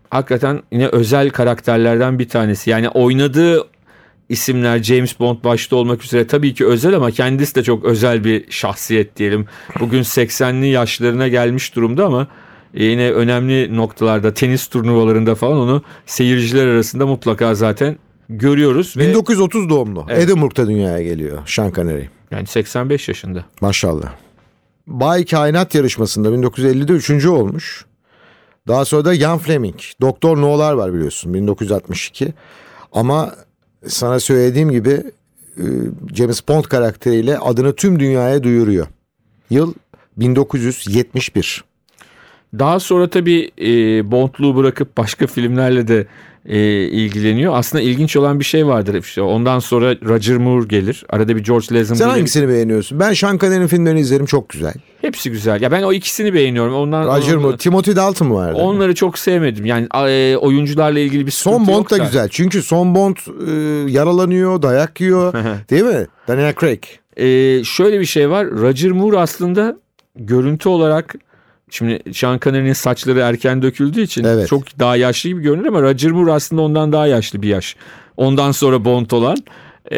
hakikaten 0.09 0.61
yine 0.71 0.87
özel 0.87 1.29
karakterlerden 1.29 2.19
bir 2.19 2.29
tanesi. 2.29 2.69
Yani 2.69 2.89
oynadığı 2.89 3.67
isimler 4.29 4.83
James 4.83 5.19
Bond 5.19 5.43
başta 5.43 5.75
olmak 5.75 6.03
üzere 6.03 6.27
tabii 6.27 6.53
ki 6.53 6.65
özel 6.65 6.95
ama 6.95 7.11
kendisi 7.11 7.55
de 7.55 7.63
çok 7.63 7.85
özel 7.85 8.23
bir 8.23 8.51
şahsiyet 8.51 9.17
diyelim. 9.17 9.45
Bugün 9.79 10.03
80'li 10.03 10.67
yaşlarına 10.67 11.27
gelmiş 11.27 11.75
durumda 11.75 12.05
ama 12.05 12.27
yine 12.73 13.11
önemli 13.11 13.77
noktalarda 13.77 14.33
tenis 14.33 14.67
turnuvalarında 14.67 15.35
falan 15.35 15.57
onu 15.57 15.83
seyirciler 16.05 16.67
arasında 16.67 17.07
mutlaka 17.07 17.55
zaten 17.55 17.97
görüyoruz. 18.29 18.97
Ve 18.97 19.09
1930 19.09 19.69
doğumlu. 19.69 20.05
Evet. 20.09 20.23
Edinburgh'da 20.23 20.67
dünyaya 20.67 21.03
geliyor 21.03 21.37
Sean 21.45 21.71
Connery. 21.71 22.05
Yani 22.32 22.48
85 22.48 23.08
yaşında. 23.08 23.46
Maşallah. 23.62 24.13
Bay 24.88 25.25
Kainat 25.25 25.75
yarışmasında 25.75 26.29
1950'de 26.29 26.94
üçüncü 26.94 27.29
olmuş. 27.29 27.86
Daha 28.67 28.86
sonra 28.86 29.05
da 29.05 29.13
Ian 29.13 29.38
Fleming. 29.38 29.79
Doktor 30.01 30.41
No'lar 30.41 30.74
var 30.74 30.94
biliyorsun 30.94 31.34
1962. 31.34 32.34
Ama 32.91 33.36
sana 33.88 34.20
söylediğim 34.20 34.72
gibi 34.72 35.03
e, 35.58 35.63
James 36.15 36.48
Bond 36.48 36.63
karakteriyle 36.63 37.38
adını 37.38 37.75
tüm 37.75 38.00
dünyaya 38.00 38.44
duyuruyor. 38.44 38.88
Yıl 39.50 39.74
1971. 40.17 41.63
Daha 42.59 42.79
sonra 42.79 43.09
tabii 43.09 43.51
e, 43.62 43.67
Bond'luğu 44.12 44.55
bırakıp 44.55 44.97
başka 44.97 45.27
filmlerle 45.27 45.88
de 45.88 46.07
e, 46.45 46.83
ilgileniyor. 46.83 47.53
Aslında 47.55 47.81
ilginç 47.81 48.15
olan 48.15 48.39
bir 48.39 48.45
şey 48.45 48.67
vardır. 48.67 48.95
İşte 48.95 49.21
ondan 49.21 49.59
sonra 49.59 49.95
Roger 50.05 50.38
Moore 50.38 50.65
gelir. 50.67 51.05
Arada 51.09 51.35
bir 51.35 51.43
George 51.43 51.65
Sen 51.65 51.77
Lazenby. 51.77 52.03
hangisini 52.03 52.47
beğeniyorsun? 52.50 53.00
Ben 53.00 53.13
Sean 53.13 53.38
Connery'nin 53.38 53.67
filmlerini 53.67 54.00
izlerim 54.00 54.25
çok 54.25 54.50
güzel. 54.50 54.74
Hepsi 55.01 55.31
güzel. 55.31 55.62
Ya 55.62 55.71
ben 55.71 55.83
o 55.83 55.93
ikisini 55.93 56.33
beğeniyorum. 56.33 56.74
Ondan 56.74 57.17
Roger 57.17 57.35
Moore, 57.35 57.57
Timothy 57.57 57.95
Dalton 57.95 58.31
vardı. 58.31 58.57
Onları 58.59 58.95
çok 58.95 59.17
sevmedim. 59.19 59.65
Yani 59.65 59.88
e, 59.95 60.35
oyuncularla 60.38 61.00
ilgili 61.00 61.25
bir 61.25 61.31
Son 61.31 61.67
Bond 61.67 61.89
da 61.89 61.97
güzel. 61.97 62.27
Çünkü 62.31 62.62
Son 62.62 62.95
Bond 62.95 63.15
e, 63.47 63.51
yaralanıyor, 63.91 64.62
dayak 64.62 65.01
yiyor. 65.01 65.33
değil 65.69 65.83
mi? 65.83 66.07
Daniel 66.27 66.53
Craig. 66.59 66.83
E, 67.17 67.63
şöyle 67.63 68.00
bir 68.00 68.05
şey 68.05 68.29
var. 68.29 68.47
Roger 68.51 68.91
Moore 68.91 69.17
aslında 69.17 69.77
görüntü 70.15 70.69
olarak 70.69 71.15
Şimdi 71.75 72.13
Sean 72.13 72.39
Connery'nin 72.39 72.74
saçları 72.74 73.20
erken 73.20 73.62
döküldüğü 73.62 74.01
için 74.01 74.24
Evet. 74.24 74.48
çok 74.48 74.79
daha 74.79 74.96
yaşlı 74.96 75.29
gibi 75.29 75.41
görünür 75.41 75.65
ama 75.65 75.82
Roger 75.82 76.12
Moore 76.12 76.32
aslında 76.32 76.62
ondan 76.62 76.91
daha 76.91 77.08
yaşlı 77.08 77.41
bir 77.41 77.48
yaş. 77.48 77.75
Ondan 78.17 78.51
sonra 78.51 78.86
Bond 78.86 79.12
olan 79.12 79.38
e, 79.91 79.98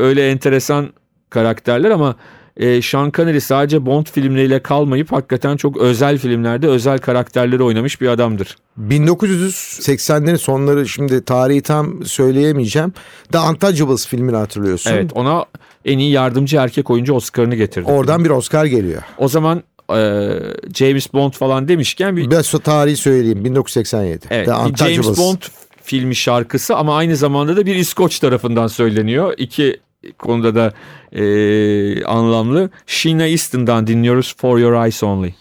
öyle 0.00 0.30
enteresan 0.30 0.92
karakterler 1.30 1.90
ama 1.90 2.16
e, 2.56 2.82
Sean 2.82 3.10
Connery 3.10 3.40
sadece 3.40 3.86
Bond 3.86 4.06
filmleriyle 4.06 4.62
kalmayıp 4.62 5.12
hakikaten 5.12 5.56
çok 5.56 5.76
özel 5.76 6.18
filmlerde 6.18 6.68
özel 6.68 6.98
karakterleri 6.98 7.62
oynamış 7.62 8.00
bir 8.00 8.08
adamdır. 8.08 8.56
1980'lerin 8.88 10.38
sonları 10.38 10.88
şimdi 10.88 11.24
tarihi 11.24 11.62
tam 11.62 12.04
söyleyemeyeceğim. 12.04 12.92
The 13.32 13.38
Untouchables 13.38 14.06
filmini 14.06 14.36
hatırlıyorsun. 14.36 14.90
Evet 14.90 15.10
ona 15.14 15.44
en 15.84 15.98
iyi 15.98 16.10
yardımcı 16.10 16.56
erkek 16.56 16.90
oyuncu 16.90 17.14
Oscar'ını 17.14 17.54
getirdi. 17.54 17.90
Oradan 17.90 18.24
bir 18.24 18.30
Oscar 18.30 18.64
geliyor. 18.64 19.02
O 19.18 19.28
zaman 19.28 19.62
e, 19.90 20.38
James 20.74 21.12
Bond 21.12 21.32
falan 21.32 21.68
demişken 21.68 22.16
bir, 22.16 22.30
Biraz 22.30 22.50
tarihi 22.50 22.96
söyleyeyim 22.96 23.44
1987. 23.44 24.26
evet, 24.30 24.48
bir 24.48 24.76
James. 24.76 25.18
Bond 25.18 25.42
filmi 25.82 26.16
şarkısı 26.16 26.76
ama 26.76 26.96
aynı 26.96 27.16
zamanda 27.16 27.56
da 27.56 27.66
bir 27.66 27.74
İskoç 27.76 28.18
tarafından 28.18 28.66
söyleniyor. 28.66 29.34
İki 29.36 29.80
konuda 30.18 30.54
da 30.54 30.72
e, 31.12 32.04
anlamlı. 32.04 32.70
Sheena 32.86 33.26
Easton'dan 33.26 33.86
dinliyoruz 33.86 34.34
For 34.38 34.58
Your 34.58 34.84
Eyes 34.84 35.02
Only. 35.02 35.34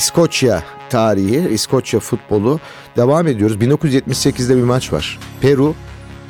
İskoçya 0.00 0.62
tarihi, 0.90 1.48
İskoçya 1.48 2.00
futbolu 2.00 2.60
devam 2.96 3.26
ediyoruz. 3.26 3.56
1978'de 3.56 4.56
bir 4.56 4.62
maç 4.62 4.92
var. 4.92 5.18
Peru, 5.40 5.74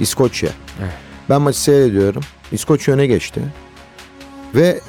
İskoçya. 0.00 0.50
Evet. 0.80 0.92
Ben 1.28 1.42
maçı 1.42 1.60
seyrediyorum. 1.60 2.22
İskoçya 2.52 2.94
öne 2.94 3.06
geçti. 3.06 3.40
Ve 4.54 4.80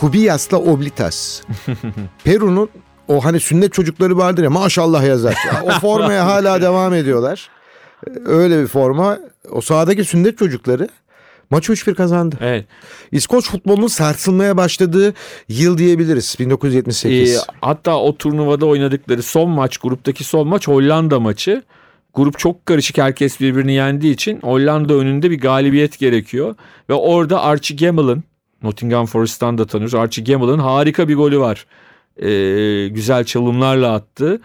Kubias'la 0.00 0.58
Oblitas. 0.58 1.42
Peru'nun 2.24 2.68
o 3.08 3.24
hani 3.24 3.40
sünnet 3.40 3.72
çocukları 3.72 4.16
vardır 4.16 4.42
ya 4.42 4.50
maşallah 4.50 5.04
yazar. 5.06 5.36
Ya 5.46 5.62
o 5.62 5.70
formaya 5.80 6.26
hala 6.26 6.62
devam 6.62 6.94
ediyorlar. 6.94 7.50
Öyle 8.26 8.62
bir 8.62 8.66
forma. 8.66 9.18
O 9.50 9.60
sahadaki 9.60 10.04
sünnet 10.04 10.38
çocukları 10.38 10.88
maçı 11.50 11.72
3-1 11.72 11.94
kazandı. 11.94 12.36
Evet. 12.40 12.66
İskoç 13.12 13.50
futbolunun 13.50 13.86
sarsılmaya 13.86 14.56
başladığı 14.56 15.14
yıl 15.48 15.78
diyebiliriz 15.78 16.36
1978. 16.38 17.36
Ee, 17.36 17.40
hatta 17.60 18.00
o 18.00 18.16
turnuvada 18.16 18.66
oynadıkları 18.66 19.22
son 19.22 19.50
maç 19.50 19.78
gruptaki 19.78 20.24
son 20.24 20.48
maç 20.48 20.68
Hollanda 20.68 21.20
maçı. 21.20 21.62
Grup 22.14 22.38
çok 22.38 22.66
karışık 22.66 22.98
herkes 22.98 23.40
birbirini 23.40 23.72
yendiği 23.72 24.14
için 24.14 24.40
Hollanda 24.40 24.94
önünde 24.94 25.30
bir 25.30 25.40
galibiyet 25.40 25.98
gerekiyor. 25.98 26.54
Ve 26.90 26.94
orada 26.94 27.42
Archie 27.42 27.76
Gamble'ın 27.76 28.24
Nottingham 28.62 29.06
Forest'tan 29.06 29.58
da 29.58 29.66
tanıyoruz. 29.66 29.94
Archie 29.94 30.24
Gamble'ın 30.24 30.58
harika 30.58 31.08
bir 31.08 31.16
golü 31.16 31.38
var. 31.38 31.66
Ee, 32.16 32.88
güzel 32.88 33.24
çalımlarla 33.24 33.94
attı. 33.94 34.40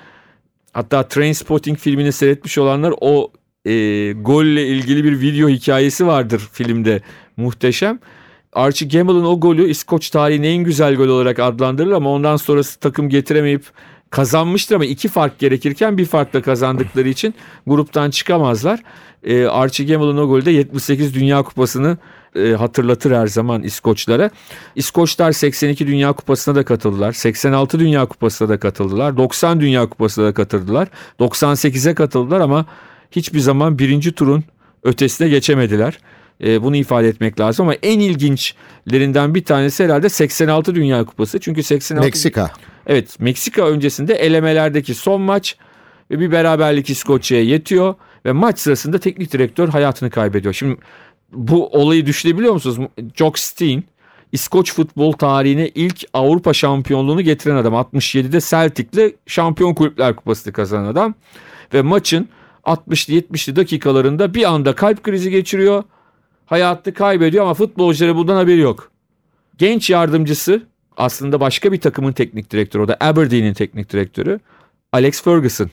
Hatta 0.74 1.08
Trainspotting 1.08 1.78
filmini 1.78 2.12
seyretmiş 2.12 2.58
olanlar 2.58 2.94
o 3.02 3.32
e, 3.66 4.12
golle 4.12 4.68
ilgili 4.68 5.04
bir 5.04 5.22
video 5.22 5.50
hikayesi 5.50 6.08
vardır 6.08 6.50
filmde. 6.52 7.02
Muhteşem. 7.38 8.00
Archie 8.54 8.88
Gamble'ın 8.88 9.26
o 9.26 9.40
golü 9.40 9.70
İskoç 9.70 10.10
tarihinin 10.10 10.48
en 10.48 10.64
güzel 10.64 10.96
gol 10.96 11.08
olarak 11.08 11.40
adlandırılır 11.40 11.92
ama 11.92 12.10
ondan 12.10 12.36
sonrası 12.36 12.80
takım 12.80 13.10
getiremeyip 13.10 13.64
kazanmıştır 14.10 14.76
ama 14.76 14.86
iki 14.86 15.08
fark 15.08 15.40
gerekirken 15.40 15.98
bir 15.98 16.06
farkla 16.06 16.42
kazandıkları 16.42 17.10
için 17.10 17.34
gruptan 17.68 18.10
çıkamazlar. 18.10 18.84
Ee, 19.24 19.46
Archie 19.46 19.86
Gamble'ın 19.86 20.18
o 20.18 20.28
golü 20.28 20.46
de 20.46 20.52
78 20.52 21.16
Dünya 21.16 21.44
Kupası'nı 21.44 21.98
e, 22.36 22.52
hatırlatır 22.52 23.12
her 23.12 23.28
zaman 23.28 23.64
İskoçlara. 23.64 24.30
İskoçlar 24.76 25.32
82 25.32 25.88
Dünya 25.88 26.14
Kupası'na 26.14 26.56
da 26.56 26.66
katıldılar. 26.66 27.12
86 27.12 27.80
Dünya 27.80 28.06
Kupası'na 28.06 28.50
da 28.50 28.60
katıldılar. 28.60 29.18
90 29.18 29.60
Dünya 29.62 29.90
Kupası'na 29.90 30.26
da 30.26 30.34
katıldılar. 30.34 30.88
98'e 31.20 31.96
katıldılar 31.96 32.42
ama 32.42 32.66
hiçbir 33.16 33.40
zaman 33.40 33.80
birinci 33.80 34.12
turun 34.12 34.44
ötesine 34.84 35.30
geçemediler. 35.30 35.98
E, 36.44 36.64
bunu 36.64 36.76
ifade 36.76 37.08
etmek 37.08 37.40
lazım 37.40 37.66
ama 37.66 37.74
en 37.84 38.00
ilginçlerinden 38.00 39.36
bir 39.36 39.44
tanesi 39.44 39.84
herhalde 39.84 40.10
86 40.10 40.76
Dünya 40.76 41.06
Kupası. 41.06 41.40
Çünkü 41.40 41.64
86 41.64 42.06
Meksika. 42.06 42.52
Evet 42.88 43.20
Meksika 43.20 43.68
öncesinde 43.68 44.14
elemelerdeki 44.14 44.94
son 44.94 45.22
maç 45.22 45.58
ve 46.12 46.20
bir 46.20 46.32
beraberlik 46.32 46.90
İskoçya'ya 46.90 47.44
yetiyor 47.44 47.96
ve 48.26 48.32
maç 48.32 48.60
sırasında 48.60 49.00
teknik 49.00 49.34
direktör 49.34 49.70
hayatını 49.70 50.10
kaybediyor. 50.10 50.54
Şimdi 50.54 50.78
bu 51.32 51.68
olayı 51.68 52.06
düşünebiliyor 52.06 52.54
musunuz? 52.54 52.88
Jock 53.16 53.40
Stein 53.40 53.86
İskoç 54.32 54.74
futbol 54.74 55.12
tarihine 55.12 55.70
ilk 55.70 56.04
Avrupa 56.14 56.54
şampiyonluğunu 56.54 57.22
getiren 57.22 57.56
adam. 57.56 57.74
67'de 57.74 58.40
Celtic'le 58.42 59.16
Şampiyon 59.28 59.74
Kulüpler 59.74 60.16
Kupası'nı 60.16 60.54
kazanan 60.54 60.86
adam. 60.86 61.14
Ve 61.74 61.82
maçın 61.82 62.30
60'lı 62.64 63.14
70'li 63.14 63.56
dakikalarında 63.56 64.34
bir 64.34 64.54
anda 64.54 64.76
kalp 64.76 65.04
krizi 65.04 65.32
geçiriyor. 65.32 65.84
Hayatını 66.46 66.94
kaybediyor 66.94 67.44
ama 67.44 67.54
futbolcuları 67.54 68.16
bundan 68.16 68.36
haberi 68.36 68.60
yok. 68.60 68.92
Genç 69.58 69.90
yardımcısı 69.90 70.62
aslında 70.98 71.40
başka 71.40 71.72
bir 71.72 71.82
takımın 71.82 72.12
teknik 72.12 72.52
direktörü 72.52 72.84
o 72.84 72.88
da 72.88 72.98
Aberdeen'in 73.02 73.54
teknik 73.54 73.94
direktörü 73.94 74.40
Alex 74.92 75.22
Ferguson. 75.24 75.70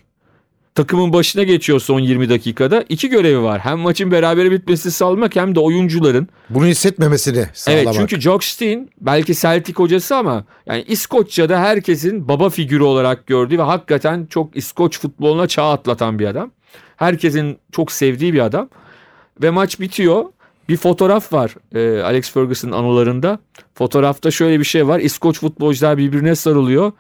Takımın 0.75 1.13
başına 1.13 1.43
geçiyor 1.43 1.81
son 1.81 2.01
20 2.01 2.29
dakikada. 2.29 2.85
İki 2.89 3.09
görevi 3.09 3.43
var. 3.43 3.61
Hem 3.61 3.79
maçın 3.79 4.11
berabere 4.11 4.51
bitmesini 4.51 4.93
sağlamak 4.93 5.37
hem 5.37 5.55
de 5.55 5.61
oyuncuların. 5.61 6.29
Bunu 6.51 6.67
hissetmemesini 6.67 7.47
sağlamak. 7.53 7.85
Evet 7.85 7.97
çünkü 7.99 8.21
Jock 8.21 8.45
Stein 8.45 8.91
belki 9.01 9.35
Celtic 9.35 9.75
hocası 9.75 10.17
ama 10.17 10.45
yani 10.67 10.83
İskoçya'da 10.83 11.61
herkesin 11.61 12.29
baba 12.29 12.51
figürü 12.51 12.83
olarak 12.83 13.27
gördüğü 13.27 13.59
ve 13.59 13.63
hakikaten 13.63 14.27
çok 14.27 14.57
İskoç 14.57 15.01
futboluna 15.01 15.47
çağ 15.47 15.71
atlatan 15.71 16.19
bir 16.19 16.27
adam. 16.27 16.51
Herkesin 17.01 17.59
çok 17.73 17.93
sevdiği 17.93 18.35
bir 18.35 18.41
adam. 18.41 18.69
Ve 19.43 19.51
maç 19.51 19.81
bitiyor. 19.81 20.25
Bir 20.69 20.77
fotoğraf 20.77 21.33
var 21.33 21.55
e, 21.75 22.03
Alex 22.03 22.31
Ferguson'ın 22.31 22.73
anılarında. 22.73 23.39
Fotoğrafta 23.75 24.31
şöyle 24.31 24.59
bir 24.59 24.65
şey 24.65 24.89
var. 24.89 25.01
İskoç 25.01 25.41
futbolcular 25.41 25.99
birbirine 25.99 26.35
sarılıyor. 26.35 26.93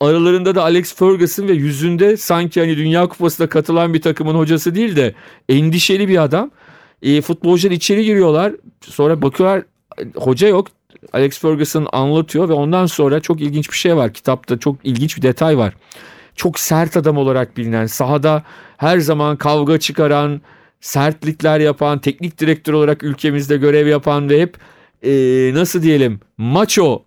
Aralarında 0.00 0.54
da 0.54 0.62
Alex 0.62 0.94
Ferguson 0.94 1.48
ve 1.48 1.52
yüzünde 1.52 2.16
sanki 2.16 2.60
hani 2.60 2.76
Dünya 2.76 3.06
Kupası'na 3.08 3.48
katılan 3.48 3.94
bir 3.94 4.02
takımın 4.02 4.34
hocası 4.34 4.74
değil 4.74 4.96
de 4.96 5.14
endişeli 5.48 6.08
bir 6.08 6.22
adam. 6.22 6.50
E, 7.02 7.20
futbolcular 7.20 7.72
içeri 7.72 8.04
giriyorlar. 8.04 8.52
Sonra 8.80 9.22
bakıyorlar 9.22 9.62
hoca 10.14 10.48
yok. 10.48 10.66
Alex 11.12 11.38
Ferguson 11.38 11.86
anlatıyor 11.92 12.48
ve 12.48 12.52
ondan 12.52 12.86
sonra 12.86 13.20
çok 13.20 13.40
ilginç 13.40 13.70
bir 13.70 13.76
şey 13.76 13.96
var. 13.96 14.12
Kitapta 14.12 14.58
çok 14.58 14.76
ilginç 14.84 15.16
bir 15.16 15.22
detay 15.22 15.58
var. 15.58 15.74
Çok 16.36 16.58
sert 16.58 16.96
adam 16.96 17.16
olarak 17.16 17.56
bilinen, 17.56 17.86
sahada 17.86 18.42
her 18.76 18.98
zaman 18.98 19.36
kavga 19.36 19.78
çıkaran, 19.78 20.40
sertlikler 20.80 21.60
yapan, 21.60 21.98
teknik 21.98 22.40
direktör 22.40 22.72
olarak 22.72 23.02
ülkemizde 23.02 23.56
görev 23.56 23.86
yapan 23.86 24.28
ve 24.30 24.40
hep 24.40 24.56
e, 25.02 25.10
nasıl 25.54 25.82
diyelim 25.82 26.20
macho 26.38 27.04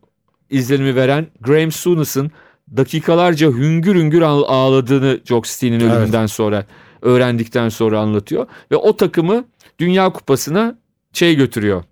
izlenimi 0.49 0.95
veren 0.95 1.27
Graham 1.41 1.71
Souness'ın 1.71 2.31
dakikalarca 2.77 3.47
hüngür 3.49 3.95
hüngür 3.95 4.21
ağ- 4.21 4.47
ağladığını 4.47 5.19
Jock 5.25 5.47
Stein'in 5.47 5.79
Evet. 5.79 5.91
ölümünden 5.93 6.25
sonra 6.25 6.65
öğrendikten 7.01 7.69
sonra 7.69 7.99
anlatıyor. 7.99 8.47
Ve 8.71 8.75
o 8.75 8.97
takımı 8.97 9.45
Dünya 9.79 10.09
Kupası'na 10.09 10.75
şey 11.13 11.35
götürüyor. 11.35 11.83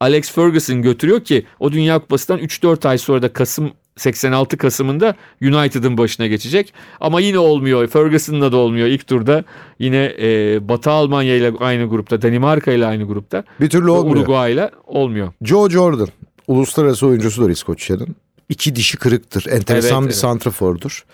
Alex 0.00 0.30
Ferguson 0.32 0.82
götürüyor 0.82 1.24
ki 1.24 1.46
o 1.60 1.72
Dünya 1.72 1.98
Kupası'ndan 1.98 2.40
3-4 2.40 2.88
ay 2.88 2.98
sonra 2.98 3.22
da 3.22 3.32
Kasım 3.32 3.70
86 3.96 4.56
Kasım'ında 4.56 5.14
United'ın 5.42 5.98
başına 5.98 6.26
geçecek. 6.26 6.74
Ama 7.00 7.20
yine 7.20 7.38
olmuyor. 7.38 7.86
Ferguson'la 7.86 8.52
da 8.52 8.56
olmuyor. 8.56 8.86
İlk 8.88 9.06
turda 9.06 9.44
yine 9.78 10.14
e, 10.20 10.58
Batı 10.68 10.90
Almanya 10.90 11.36
ile 11.36 11.52
aynı 11.60 11.88
grupta, 11.88 12.22
Danimarka 12.22 12.72
ile 12.72 12.86
aynı 12.86 13.04
grupta. 13.04 13.44
Bir 13.60 13.70
türlü 13.70 13.90
olmuyor. 13.90 14.16
Uruguay 14.16 14.52
ile 14.52 14.70
olmuyor. 14.86 15.32
Joe 15.42 15.68
Jordan 15.68 16.08
uluslararası 16.48 17.06
oyuncusudur 17.06 17.50
İskoçya'nın. 17.50 18.16
İki 18.48 18.76
dişi 18.76 18.96
kırıktır. 18.96 19.46
Enteresan 19.50 19.92
Evet, 19.92 20.02
bir 20.02 20.06
evet. 20.06 20.16
santrafordur. 20.16 21.04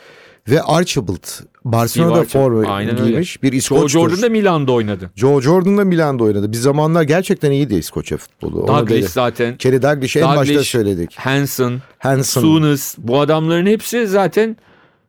Ve 0.49 0.63
Archibald 0.63 1.25
Barcelona'da 1.65 2.25
forma 2.25 2.73
aynen 2.73 3.01
öyle. 3.01 3.11
giymiş 3.11 3.43
bir 3.43 3.49
Joe 3.51 3.57
İskoç'tur. 3.57 3.89
Jordan 3.89 4.23
da 4.23 4.29
Milan'da 4.29 4.73
oynadı. 4.73 5.11
Joe 5.17 5.41
Jordan 5.41 5.79
da 5.79 5.85
Milan'da 5.85 6.25
oynadı. 6.25 6.53
Bir 6.53 6.57
zamanlar 6.57 7.03
gerçekten 7.03 7.51
iyiydi 7.51 7.75
İskoçya 7.75 8.19
futbolu. 8.19 8.67
Douglas 8.69 9.13
zaten. 9.13 9.57
Kerry 9.57 9.83
Douglas'ı 9.83 10.19
en 10.19 10.27
başta 10.27 10.55
Douglas, 10.55 10.67
söyledik. 10.67 11.15
Hansen, 11.15 11.83
Hansen. 11.99 12.41
Souness 12.41 12.95
bu 12.99 13.21
adamların 13.21 13.67
hepsi 13.67 14.07
zaten 14.07 14.57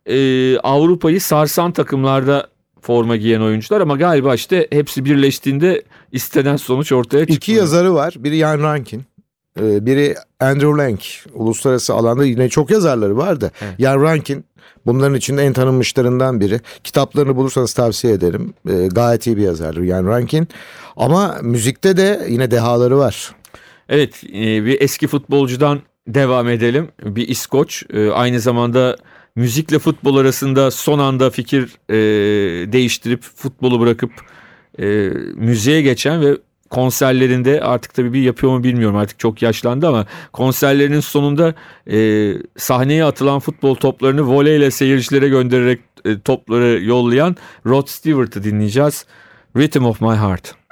e, 0.05 0.57
Avrupa'yı 0.57 1.21
sarsan 1.21 1.71
takımlarda 1.71 2.47
forma 2.81 3.15
giyen 3.15 3.41
oyuncular 3.41 3.81
ama 3.81 3.95
galiba 3.97 4.35
işte 4.35 4.67
hepsi 4.71 5.05
birleştiğinde 5.05 5.83
istenen 6.11 6.55
sonuç 6.55 6.91
ortaya 6.91 7.19
çıkıyor. 7.19 7.37
İki 7.37 7.51
yazarı 7.51 7.93
var. 7.93 8.13
Biri 8.17 8.37
Jan 8.39 8.59
Rankin. 8.59 9.03
e, 9.61 9.85
Biri 9.85 10.15
Andrew 10.39 10.77
Lang. 10.83 10.99
Uluslararası 11.33 11.93
alanda 11.93 12.25
yine 12.25 12.49
çok 12.49 12.71
yazarları 12.71 13.17
var 13.17 13.41
da. 13.41 13.51
Evet. 13.61 13.73
Jan 13.79 14.01
Rankin 14.01 14.45
bunların 14.85 15.15
içinde 15.15 15.43
en 15.43 15.53
tanınmışlarından 15.53 16.39
biri. 16.39 16.59
Kitaplarını 16.83 17.35
bulursanız 17.35 17.73
tavsiye 17.73 18.13
ederim. 18.13 18.53
E, 18.69 18.87
gayet 18.87 19.27
iyi 19.27 19.37
bir 19.37 19.41
yazardır 19.41 19.85
Jan 19.85 20.07
Rankin. 20.07 20.47
Ama 20.97 21.37
müzikte 21.41 21.97
de 21.97 22.25
yine 22.29 22.51
dehaları 22.51 22.97
var. 22.97 23.35
Evet 23.89 24.23
e, 24.23 24.65
bir 24.65 24.81
eski 24.81 25.07
futbolcudan 25.07 25.81
devam 26.07 26.49
edelim. 26.49 26.89
Bir 27.03 27.27
İskoç 27.27 27.83
e, 27.93 28.09
aynı 28.09 28.39
zamanda 28.39 28.97
müzikle 29.35 29.79
futbol 29.79 30.17
arasında 30.17 30.71
son 30.71 30.99
anda 30.99 31.29
fikir 31.29 31.63
e, 31.89 31.95
değiştirip 32.71 33.23
futbolu 33.23 33.79
bırakıp 33.79 34.11
e, 34.79 34.85
müziğe 35.35 35.81
geçen 35.81 36.21
ve 36.21 36.37
konserlerinde 36.73 37.61
artık 37.61 37.93
tabii 37.93 38.13
bir 38.13 38.21
yapıyor 38.21 38.53
mu 38.53 38.63
bilmiyorum 38.63 38.95
artık 38.95 39.19
çok 39.19 39.41
yaşlandı 39.41 39.87
ama 39.87 40.05
konserlerinin 40.33 40.99
sonunda 40.99 41.53
e, 41.91 41.97
sahneye 42.57 43.05
atılan 43.05 43.39
futbol 43.39 43.75
toplarını 43.75 44.21
voleyle 44.21 44.71
seyircilere 44.71 45.29
göndererek 45.29 45.79
e, 46.05 46.19
topları 46.19 46.83
yollayan 46.83 47.35
Rod 47.65 47.87
Stewart'ı 47.87 48.43
dinleyeceğiz. 48.43 49.05
Rhythm 49.57 49.85
of 49.85 50.01
My 50.01 50.15
Heart. 50.15 50.62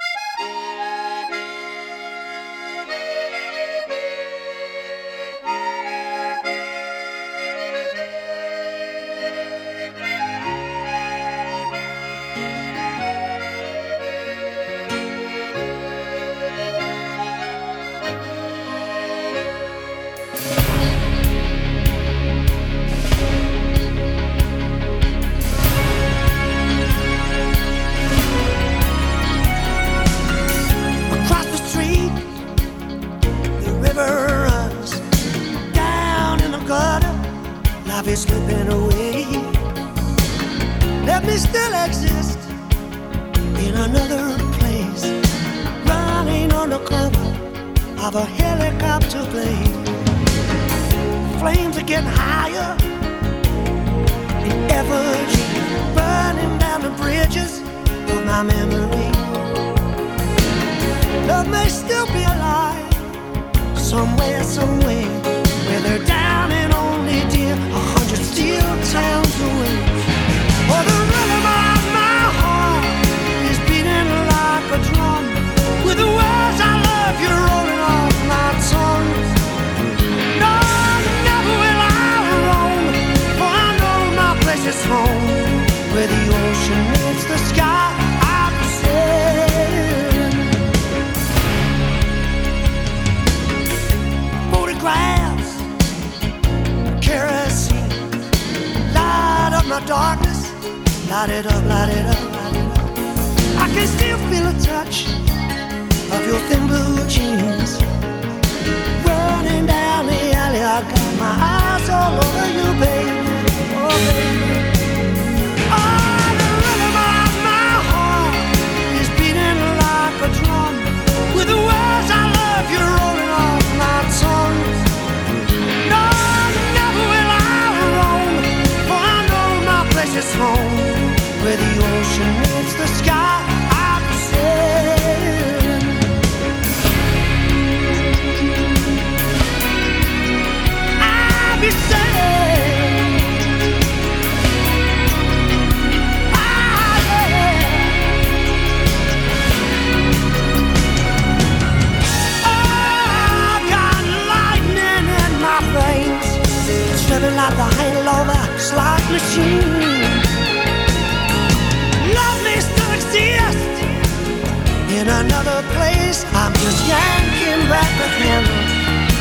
I'm 166.92 167.24
yanking 167.32 167.68
back 167.68 167.90
the 167.98 168.08
handle, 168.20 168.62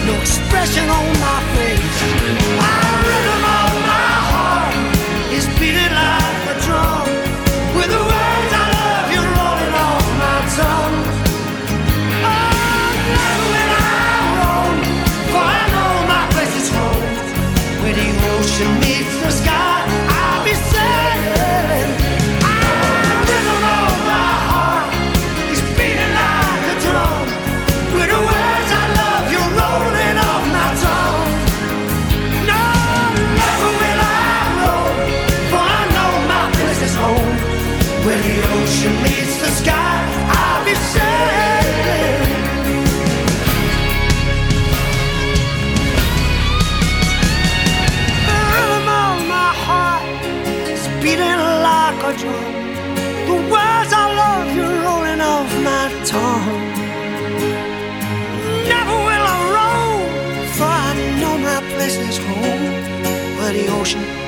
no 0.07 0.21
expression 0.21 0.89
on 0.89 1.05
my 1.19 1.39
face. 1.55 1.97
My 2.59 2.80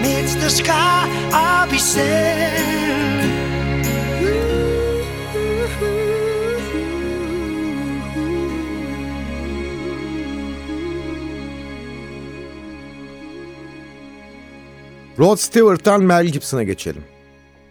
meets 0.03 0.35
the 0.35 0.49
sky, 0.49 1.07
I'll 1.31 1.69
be 1.71 1.77
sailing. 1.77 2.83
Rod 15.19 15.37
Stewart'tan 15.37 16.03
Mel 16.03 16.25
Gibson'a 16.25 16.63
geçelim. 16.63 17.03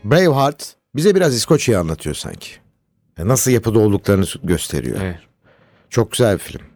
Braveheart 0.05 0.77
bize 0.97 1.15
biraz 1.15 1.35
İskoçya'yı 1.35 1.81
anlatıyor 1.81 2.15
sanki. 2.15 2.51
Ya 3.19 3.29
Nasıl 3.29 3.51
yapıda 3.51 3.79
olduklarını 3.79 4.25
gösteriyor. 4.43 4.99
Evet. 5.03 5.19
Çok 5.91 6.11
güzel 6.13 6.35
bir 6.35 6.39
film. 6.39 6.72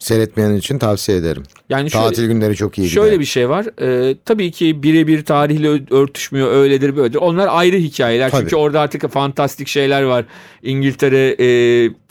Seyretmeyen 0.00 0.54
için 0.54 0.78
tavsiye 0.78 1.18
ederim. 1.18 1.42
Yani 1.68 1.90
şöyle- 1.90 2.04
Tatil 2.04 2.26
günleri 2.26 2.56
çok 2.56 2.78
iyi 2.78 2.88
Şöyle 2.88 3.08
gider. 3.08 3.20
bir 3.20 3.24
şey 3.24 3.48
var. 3.48 3.66
Ee, 3.82 4.16
tabii 4.24 4.50
ki 4.50 4.82
birebir 4.82 5.24
tarihle 5.24 5.68
örtüşmüyor. 5.90 6.52
Öyledir 6.52 6.96
böyledir. 6.96 7.18
Onlar 7.18 7.48
ayrı 7.50 7.76
hikayeler. 7.76 8.30
Tabii. 8.30 8.40
Çünkü 8.42 8.56
orada 8.56 8.80
artık 8.80 9.10
fantastik 9.10 9.68
şeyler 9.68 10.02
var. 10.02 10.24
İngiltere 10.62 11.36
e, 11.40 11.46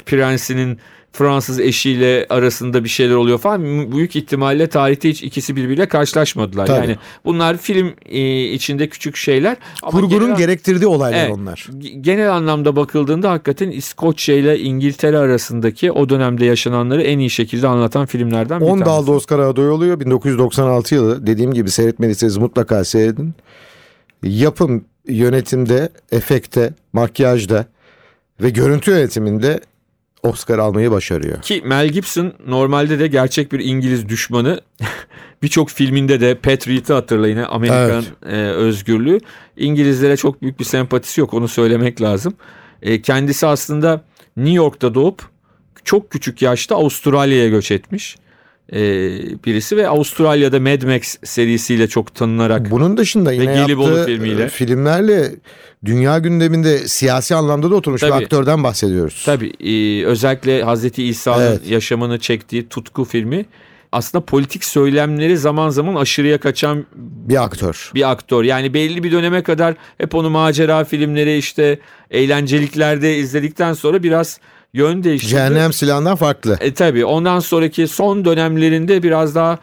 prensinin 0.05 0.79
Fransız 1.13 1.59
eşiyle 1.59 2.25
arasında 2.29 2.83
bir 2.83 2.89
şeyler 2.89 3.15
oluyor 3.15 3.37
falan. 3.37 3.91
Büyük 3.91 4.15
ihtimalle 4.15 4.67
tarihte 4.67 5.09
hiç 5.09 5.23
ikisi 5.23 5.55
birbiriyle 5.55 5.87
karşılaşmadılar. 5.87 6.65
Tabii. 6.67 6.77
Yani 6.87 6.97
bunlar 7.25 7.57
film 7.57 7.93
e, 8.05 8.43
içinde 8.43 8.89
küçük 8.89 9.15
şeyler. 9.15 9.57
Ama 9.83 9.91
Kurgunun 9.91 10.25
genel- 10.25 10.37
gerektirdiği 10.37 10.87
olaylar 10.87 11.19
Evet. 11.19 11.31
onlar. 11.35 11.67
Genel 12.01 12.33
anlamda 12.35 12.75
bakıldığında 12.75 13.31
hakikaten 13.31 13.71
İskoçya 13.71 14.35
ile 14.35 14.59
İngiltere 14.59 15.17
arasındaki 15.17 15.91
o 15.91 16.09
dönemde 16.09 16.45
yaşananları 16.45 17.01
en 17.03 17.19
iyi 17.19 17.29
şekilde 17.29 17.67
anlatan 17.67 18.05
filmlerden 18.05 18.59
bir 18.61 18.65
10 18.65 18.69
tanesi. 18.69 18.85
dalda 18.85 19.11
Oscar 19.11 19.39
aday 19.39 19.69
oluyor. 19.69 19.99
1996 19.99 20.95
yılı. 20.95 21.27
Dediğim 21.27 21.53
gibi 21.53 21.71
seyretmediyseniz 21.71 22.37
mutlaka 22.37 22.83
seyredin. 22.83 23.33
Yapım, 24.23 24.85
yönetimde, 25.07 25.89
efekte, 26.11 26.73
makyajda 26.93 27.65
ve 28.41 28.49
görüntü 28.49 28.91
yönetiminde 28.91 29.59
Oscar 30.23 30.59
almayı 30.59 30.91
başarıyor. 30.91 31.41
Ki 31.41 31.61
Mel 31.65 31.87
Gibson 31.87 32.33
normalde 32.47 32.99
de 32.99 33.07
gerçek 33.07 33.51
bir 33.51 33.59
İngiliz 33.59 34.09
düşmanı. 34.09 34.61
Birçok 35.43 35.69
filminde 35.69 36.21
de 36.21 36.35
Patriot'ı 36.35 36.93
hatırlayın 36.93 37.37
Amerikan 37.37 38.03
e, 38.25 38.35
özgürlüğü. 38.35 39.19
İngilizlere 39.57 40.17
çok 40.17 40.41
büyük 40.41 40.59
bir 40.59 40.65
sempatisi 40.65 41.21
yok 41.21 41.33
onu 41.33 41.47
söylemek 41.47 42.01
lazım. 42.01 42.33
E, 42.81 43.01
kendisi 43.01 43.47
aslında 43.47 44.01
New 44.37 44.55
York'ta 44.55 44.93
doğup 44.93 45.21
çok 45.83 46.09
küçük 46.11 46.41
yaşta 46.41 46.75
Avustralya'ya 46.75 47.49
göç 47.49 47.71
etmiş 47.71 48.17
e, 48.73 48.79
birisi 49.45 49.77
ve 49.77 49.87
Avustralya'da 49.87 50.59
Mad 50.59 50.81
Max 50.83 51.15
serisiyle 51.23 51.87
çok 51.87 52.15
tanınarak 52.15 52.71
Bunun 52.71 52.97
dışında 52.97 53.31
yine 53.31 53.51
yaptığı 53.55 54.05
filmiyle. 54.05 54.43
e, 54.43 54.49
filmlerle 54.49 55.31
dünya 55.85 56.17
gündeminde 56.19 56.77
siyasi 56.77 57.35
anlamda 57.35 57.71
da 57.71 57.75
oturmuş 57.75 58.03
bir 58.03 58.07
Tabii. 58.09 58.23
aktörden 58.23 58.63
bahsediyoruz. 58.63 59.23
Tabii 59.25 59.53
e, 59.59 60.05
özellikle 60.05 60.63
Hazreti 60.63 61.03
İsa'nın 61.03 61.45
Evet. 61.47 61.67
yaşamını 61.69 62.19
çektiği 62.19 62.69
Tutku 62.69 63.05
filmi 63.05 63.45
aslında 63.91 64.25
politik 64.25 64.63
söylemleri 64.65 65.37
zaman 65.37 65.69
zaman 65.69 65.95
aşırıya 65.95 66.37
kaçan 66.37 66.85
Bir 66.95 67.43
aktör. 67.43 67.91
bir 67.95 68.11
aktör. 68.11 68.43
Yani 68.43 68.73
belli 68.73 69.03
bir 69.03 69.11
döneme 69.11 69.43
kadar 69.43 69.75
hep 69.97 70.15
onu 70.15 70.29
macera 70.29 70.83
filmleri 70.83 71.37
işte 71.37 71.79
eğlenceliklerde 72.11 73.17
izledikten 73.17 73.73
sonra 73.73 74.03
biraz 74.03 74.39
yön 74.73 75.03
değiştirdi. 75.03 75.31
Cehennem 75.31 75.73
silahından 75.73 76.15
farklı. 76.15 76.57
E 76.59 76.73
tabi 76.73 77.05
ondan 77.05 77.39
sonraki 77.39 77.87
son 77.87 78.25
dönemlerinde 78.25 79.03
biraz 79.03 79.35
daha 79.35 79.59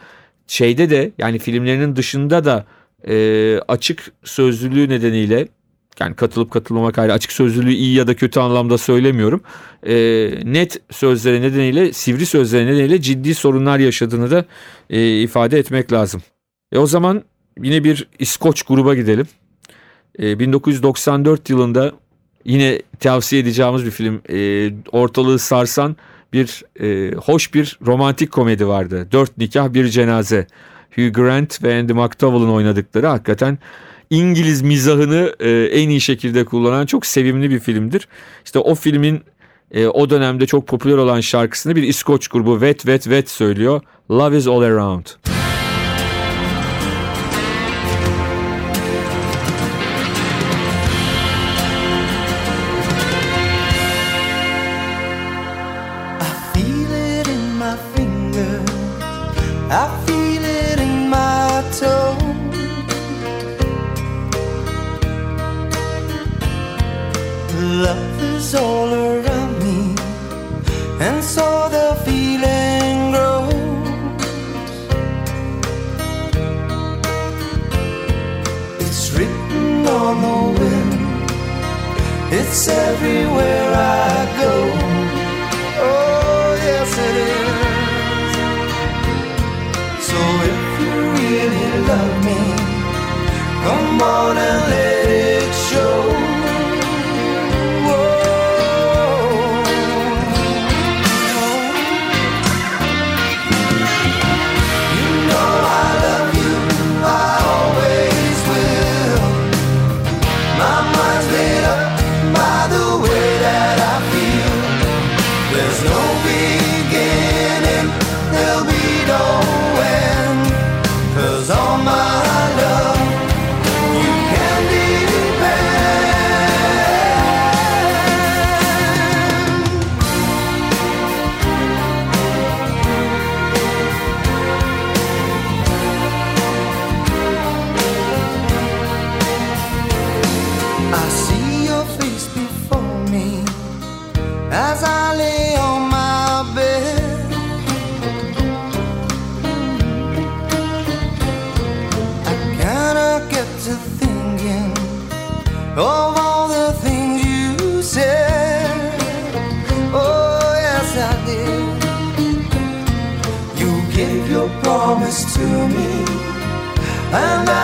şeyde 0.47 0.89
de 0.89 1.11
yani 1.17 1.39
filmlerinin 1.39 1.95
dışında 1.95 2.45
da 2.45 2.65
e, 3.07 3.59
açık 3.67 4.11
sözlülüğü 4.23 4.89
nedeniyle 4.89 5.47
yani 5.99 6.15
katılıp 6.15 6.51
katılmamak 6.51 6.99
ayrı 6.99 7.13
açık 7.13 7.31
sözlülüğü 7.31 7.73
iyi 7.73 7.95
ya 7.95 8.07
da 8.07 8.15
kötü 8.15 8.39
anlamda 8.39 8.77
söylemiyorum. 8.77 9.41
E, 9.83 9.95
net 10.43 10.81
sözleri 10.91 11.41
nedeniyle 11.41 11.93
sivri 11.93 12.25
sözleri 12.25 12.65
nedeniyle 12.65 13.01
ciddi 13.01 13.35
sorunlar 13.35 13.79
yaşadığını 13.79 14.31
da 14.31 14.45
e, 14.89 15.21
ifade 15.21 15.59
etmek 15.59 15.93
lazım. 15.93 16.21
E 16.71 16.77
o 16.77 16.87
zaman 16.87 17.23
yine 17.61 17.83
bir 17.83 18.07
İskoç 18.19 18.61
gruba 18.61 18.95
gidelim. 18.95 19.27
E, 20.19 20.39
1994 20.39 21.49
yılında 21.49 21.91
yine 22.47 22.81
tavsiye 22.99 23.41
edeceğimiz 23.41 23.85
bir 23.85 23.91
film. 23.91 24.21
E, 24.29 24.71
ortalığı 24.91 25.39
sarsan 25.39 25.97
bir 26.33 26.63
e, 26.79 27.15
hoş 27.15 27.53
bir 27.53 27.79
romantik 27.85 28.31
komedi 28.31 28.67
vardı. 28.67 29.07
Dört 29.11 29.37
nikah 29.37 29.73
bir 29.73 29.87
cenaze. 29.87 30.47
Hugh 30.95 31.13
Grant 31.13 31.63
ve 31.63 31.79
Andy 31.79 31.93
McDowell'ın 31.93 32.49
oynadıkları 32.49 33.07
hakikaten 33.07 33.57
İngiliz 34.09 34.61
mizahını 34.61 35.35
e, 35.39 35.49
en 35.51 35.89
iyi 35.89 36.01
şekilde 36.01 36.45
kullanan 36.45 36.85
çok 36.85 37.05
sevimli 37.05 37.49
bir 37.49 37.59
filmdir. 37.59 38.07
İşte 38.45 38.59
o 38.59 38.75
filmin 38.75 39.21
e, 39.71 39.87
o 39.87 40.09
dönemde 40.09 40.45
çok 40.45 40.67
popüler 40.67 40.97
olan 40.97 41.21
şarkısını 41.21 41.75
bir 41.75 41.83
İskoç 41.83 42.27
grubu 42.27 42.53
Wet 42.53 42.77
Wet 42.77 43.03
Wet 43.03 43.29
söylüyor. 43.29 43.81
Love 44.11 44.37
is 44.37 44.47
all 44.47 44.61
around. 44.61 45.36
All 68.55 68.93
around 68.93 69.59
me, 69.63 69.93
and 71.01 71.23
so 71.23 71.67
the 71.69 71.95
feeling 72.05 73.11
grows. 73.11 73.53
It's 78.79 79.11
written 79.11 79.85
on 79.87 80.15
the 80.25 80.39
wind, 80.59 81.31
it's 82.31 82.67
everywhere 82.67 83.66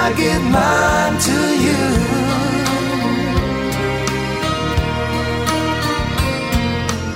I 0.06 0.12
give 0.12 0.44
mine 0.58 1.18
to 1.28 1.38
you. 1.66 1.84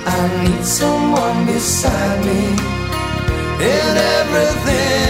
I 0.06 0.20
need 0.42 0.64
someone 0.64 1.44
beside 1.44 2.24
me 2.24 2.44
in 3.72 3.96
everything 4.16 5.07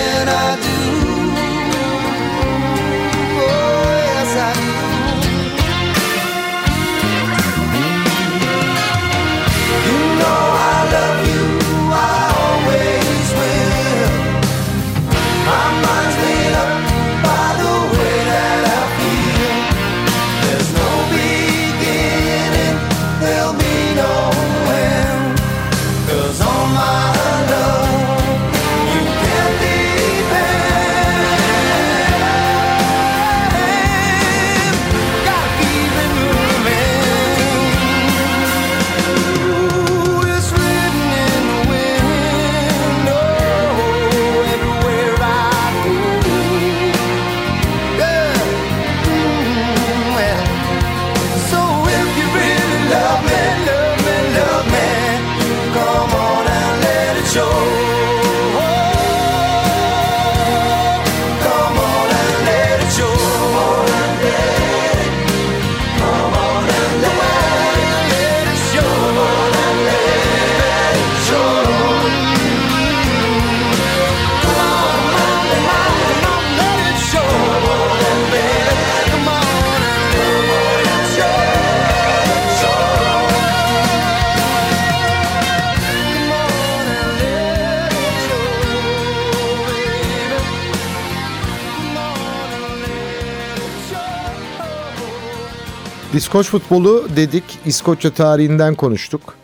İskoç 96.28 96.46
futbolu 96.46 97.08
dedik, 97.16 97.44
İskoçya 97.66 98.10
tarihinden 98.10 98.74
konuştuk. 98.74 99.34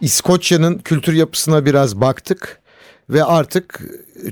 İskoçya'nın 0.00 0.78
kültür 0.78 1.12
yapısına 1.12 1.66
biraz 1.66 2.00
baktık. 2.00 2.60
Ve 3.10 3.24
artık 3.24 3.80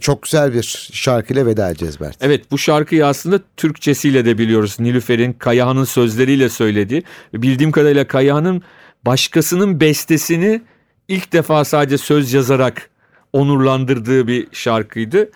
çok 0.01 0.23
güzel 0.23 0.55
bir 0.55 0.91
şarkıyla 0.93 1.47
veda 1.47 1.71
edeceğiz 1.71 2.01
Bert. 2.01 2.17
Evet 2.21 2.51
bu 2.51 2.59
şarkıyı 2.59 3.07
aslında 3.07 3.41
Türkçesiyle 3.57 4.25
de 4.25 4.39
biliyoruz. 4.39 4.77
Nilüfer'in 4.81 5.33
Kayahan'ın 5.33 5.85
sözleriyle 5.85 6.49
söylediği. 6.49 7.03
Bildiğim 7.35 7.73
kadarıyla 7.73 8.07
Kayahan'ın 8.07 8.63
başkasının 9.07 9.81
bestesini 9.81 10.63
ilk 11.09 11.33
defa 11.33 11.65
sadece 11.65 11.99
söz 11.99 12.33
yazarak 12.33 12.91
onurlandırdığı 13.33 14.27
bir 14.27 14.49
şarkıydı. 14.53 15.31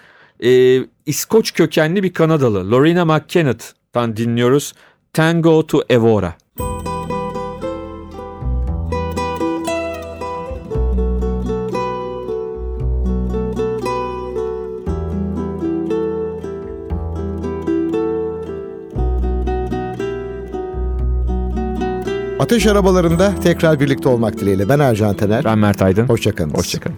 Ee, 0.45 0.81
İskoç 1.07 1.55
kökenli 1.55 2.03
bir 2.03 2.13
Kanadalı 2.13 2.71
Lorena 2.71 3.05
McKennett'tan 3.05 4.17
dinliyoruz. 4.17 4.73
Tango 5.17 5.67
to 5.67 5.83
Evora. 5.89 6.35
Ateş 22.41 22.67
arabalarında 22.67 23.35
tekrar 23.43 23.81
birlikte 23.81 24.09
olmak 24.09 24.41
dileğiyle. 24.41 24.69
Ben 24.69 24.79
Ercan 24.79 25.17
Taner. 25.17 25.45
Ben 25.45 25.59
Mert 25.59 25.83
Aydın. 25.83 26.09
Hoşçakalın. 26.09 26.51
Hoşçakalın. 26.51 26.97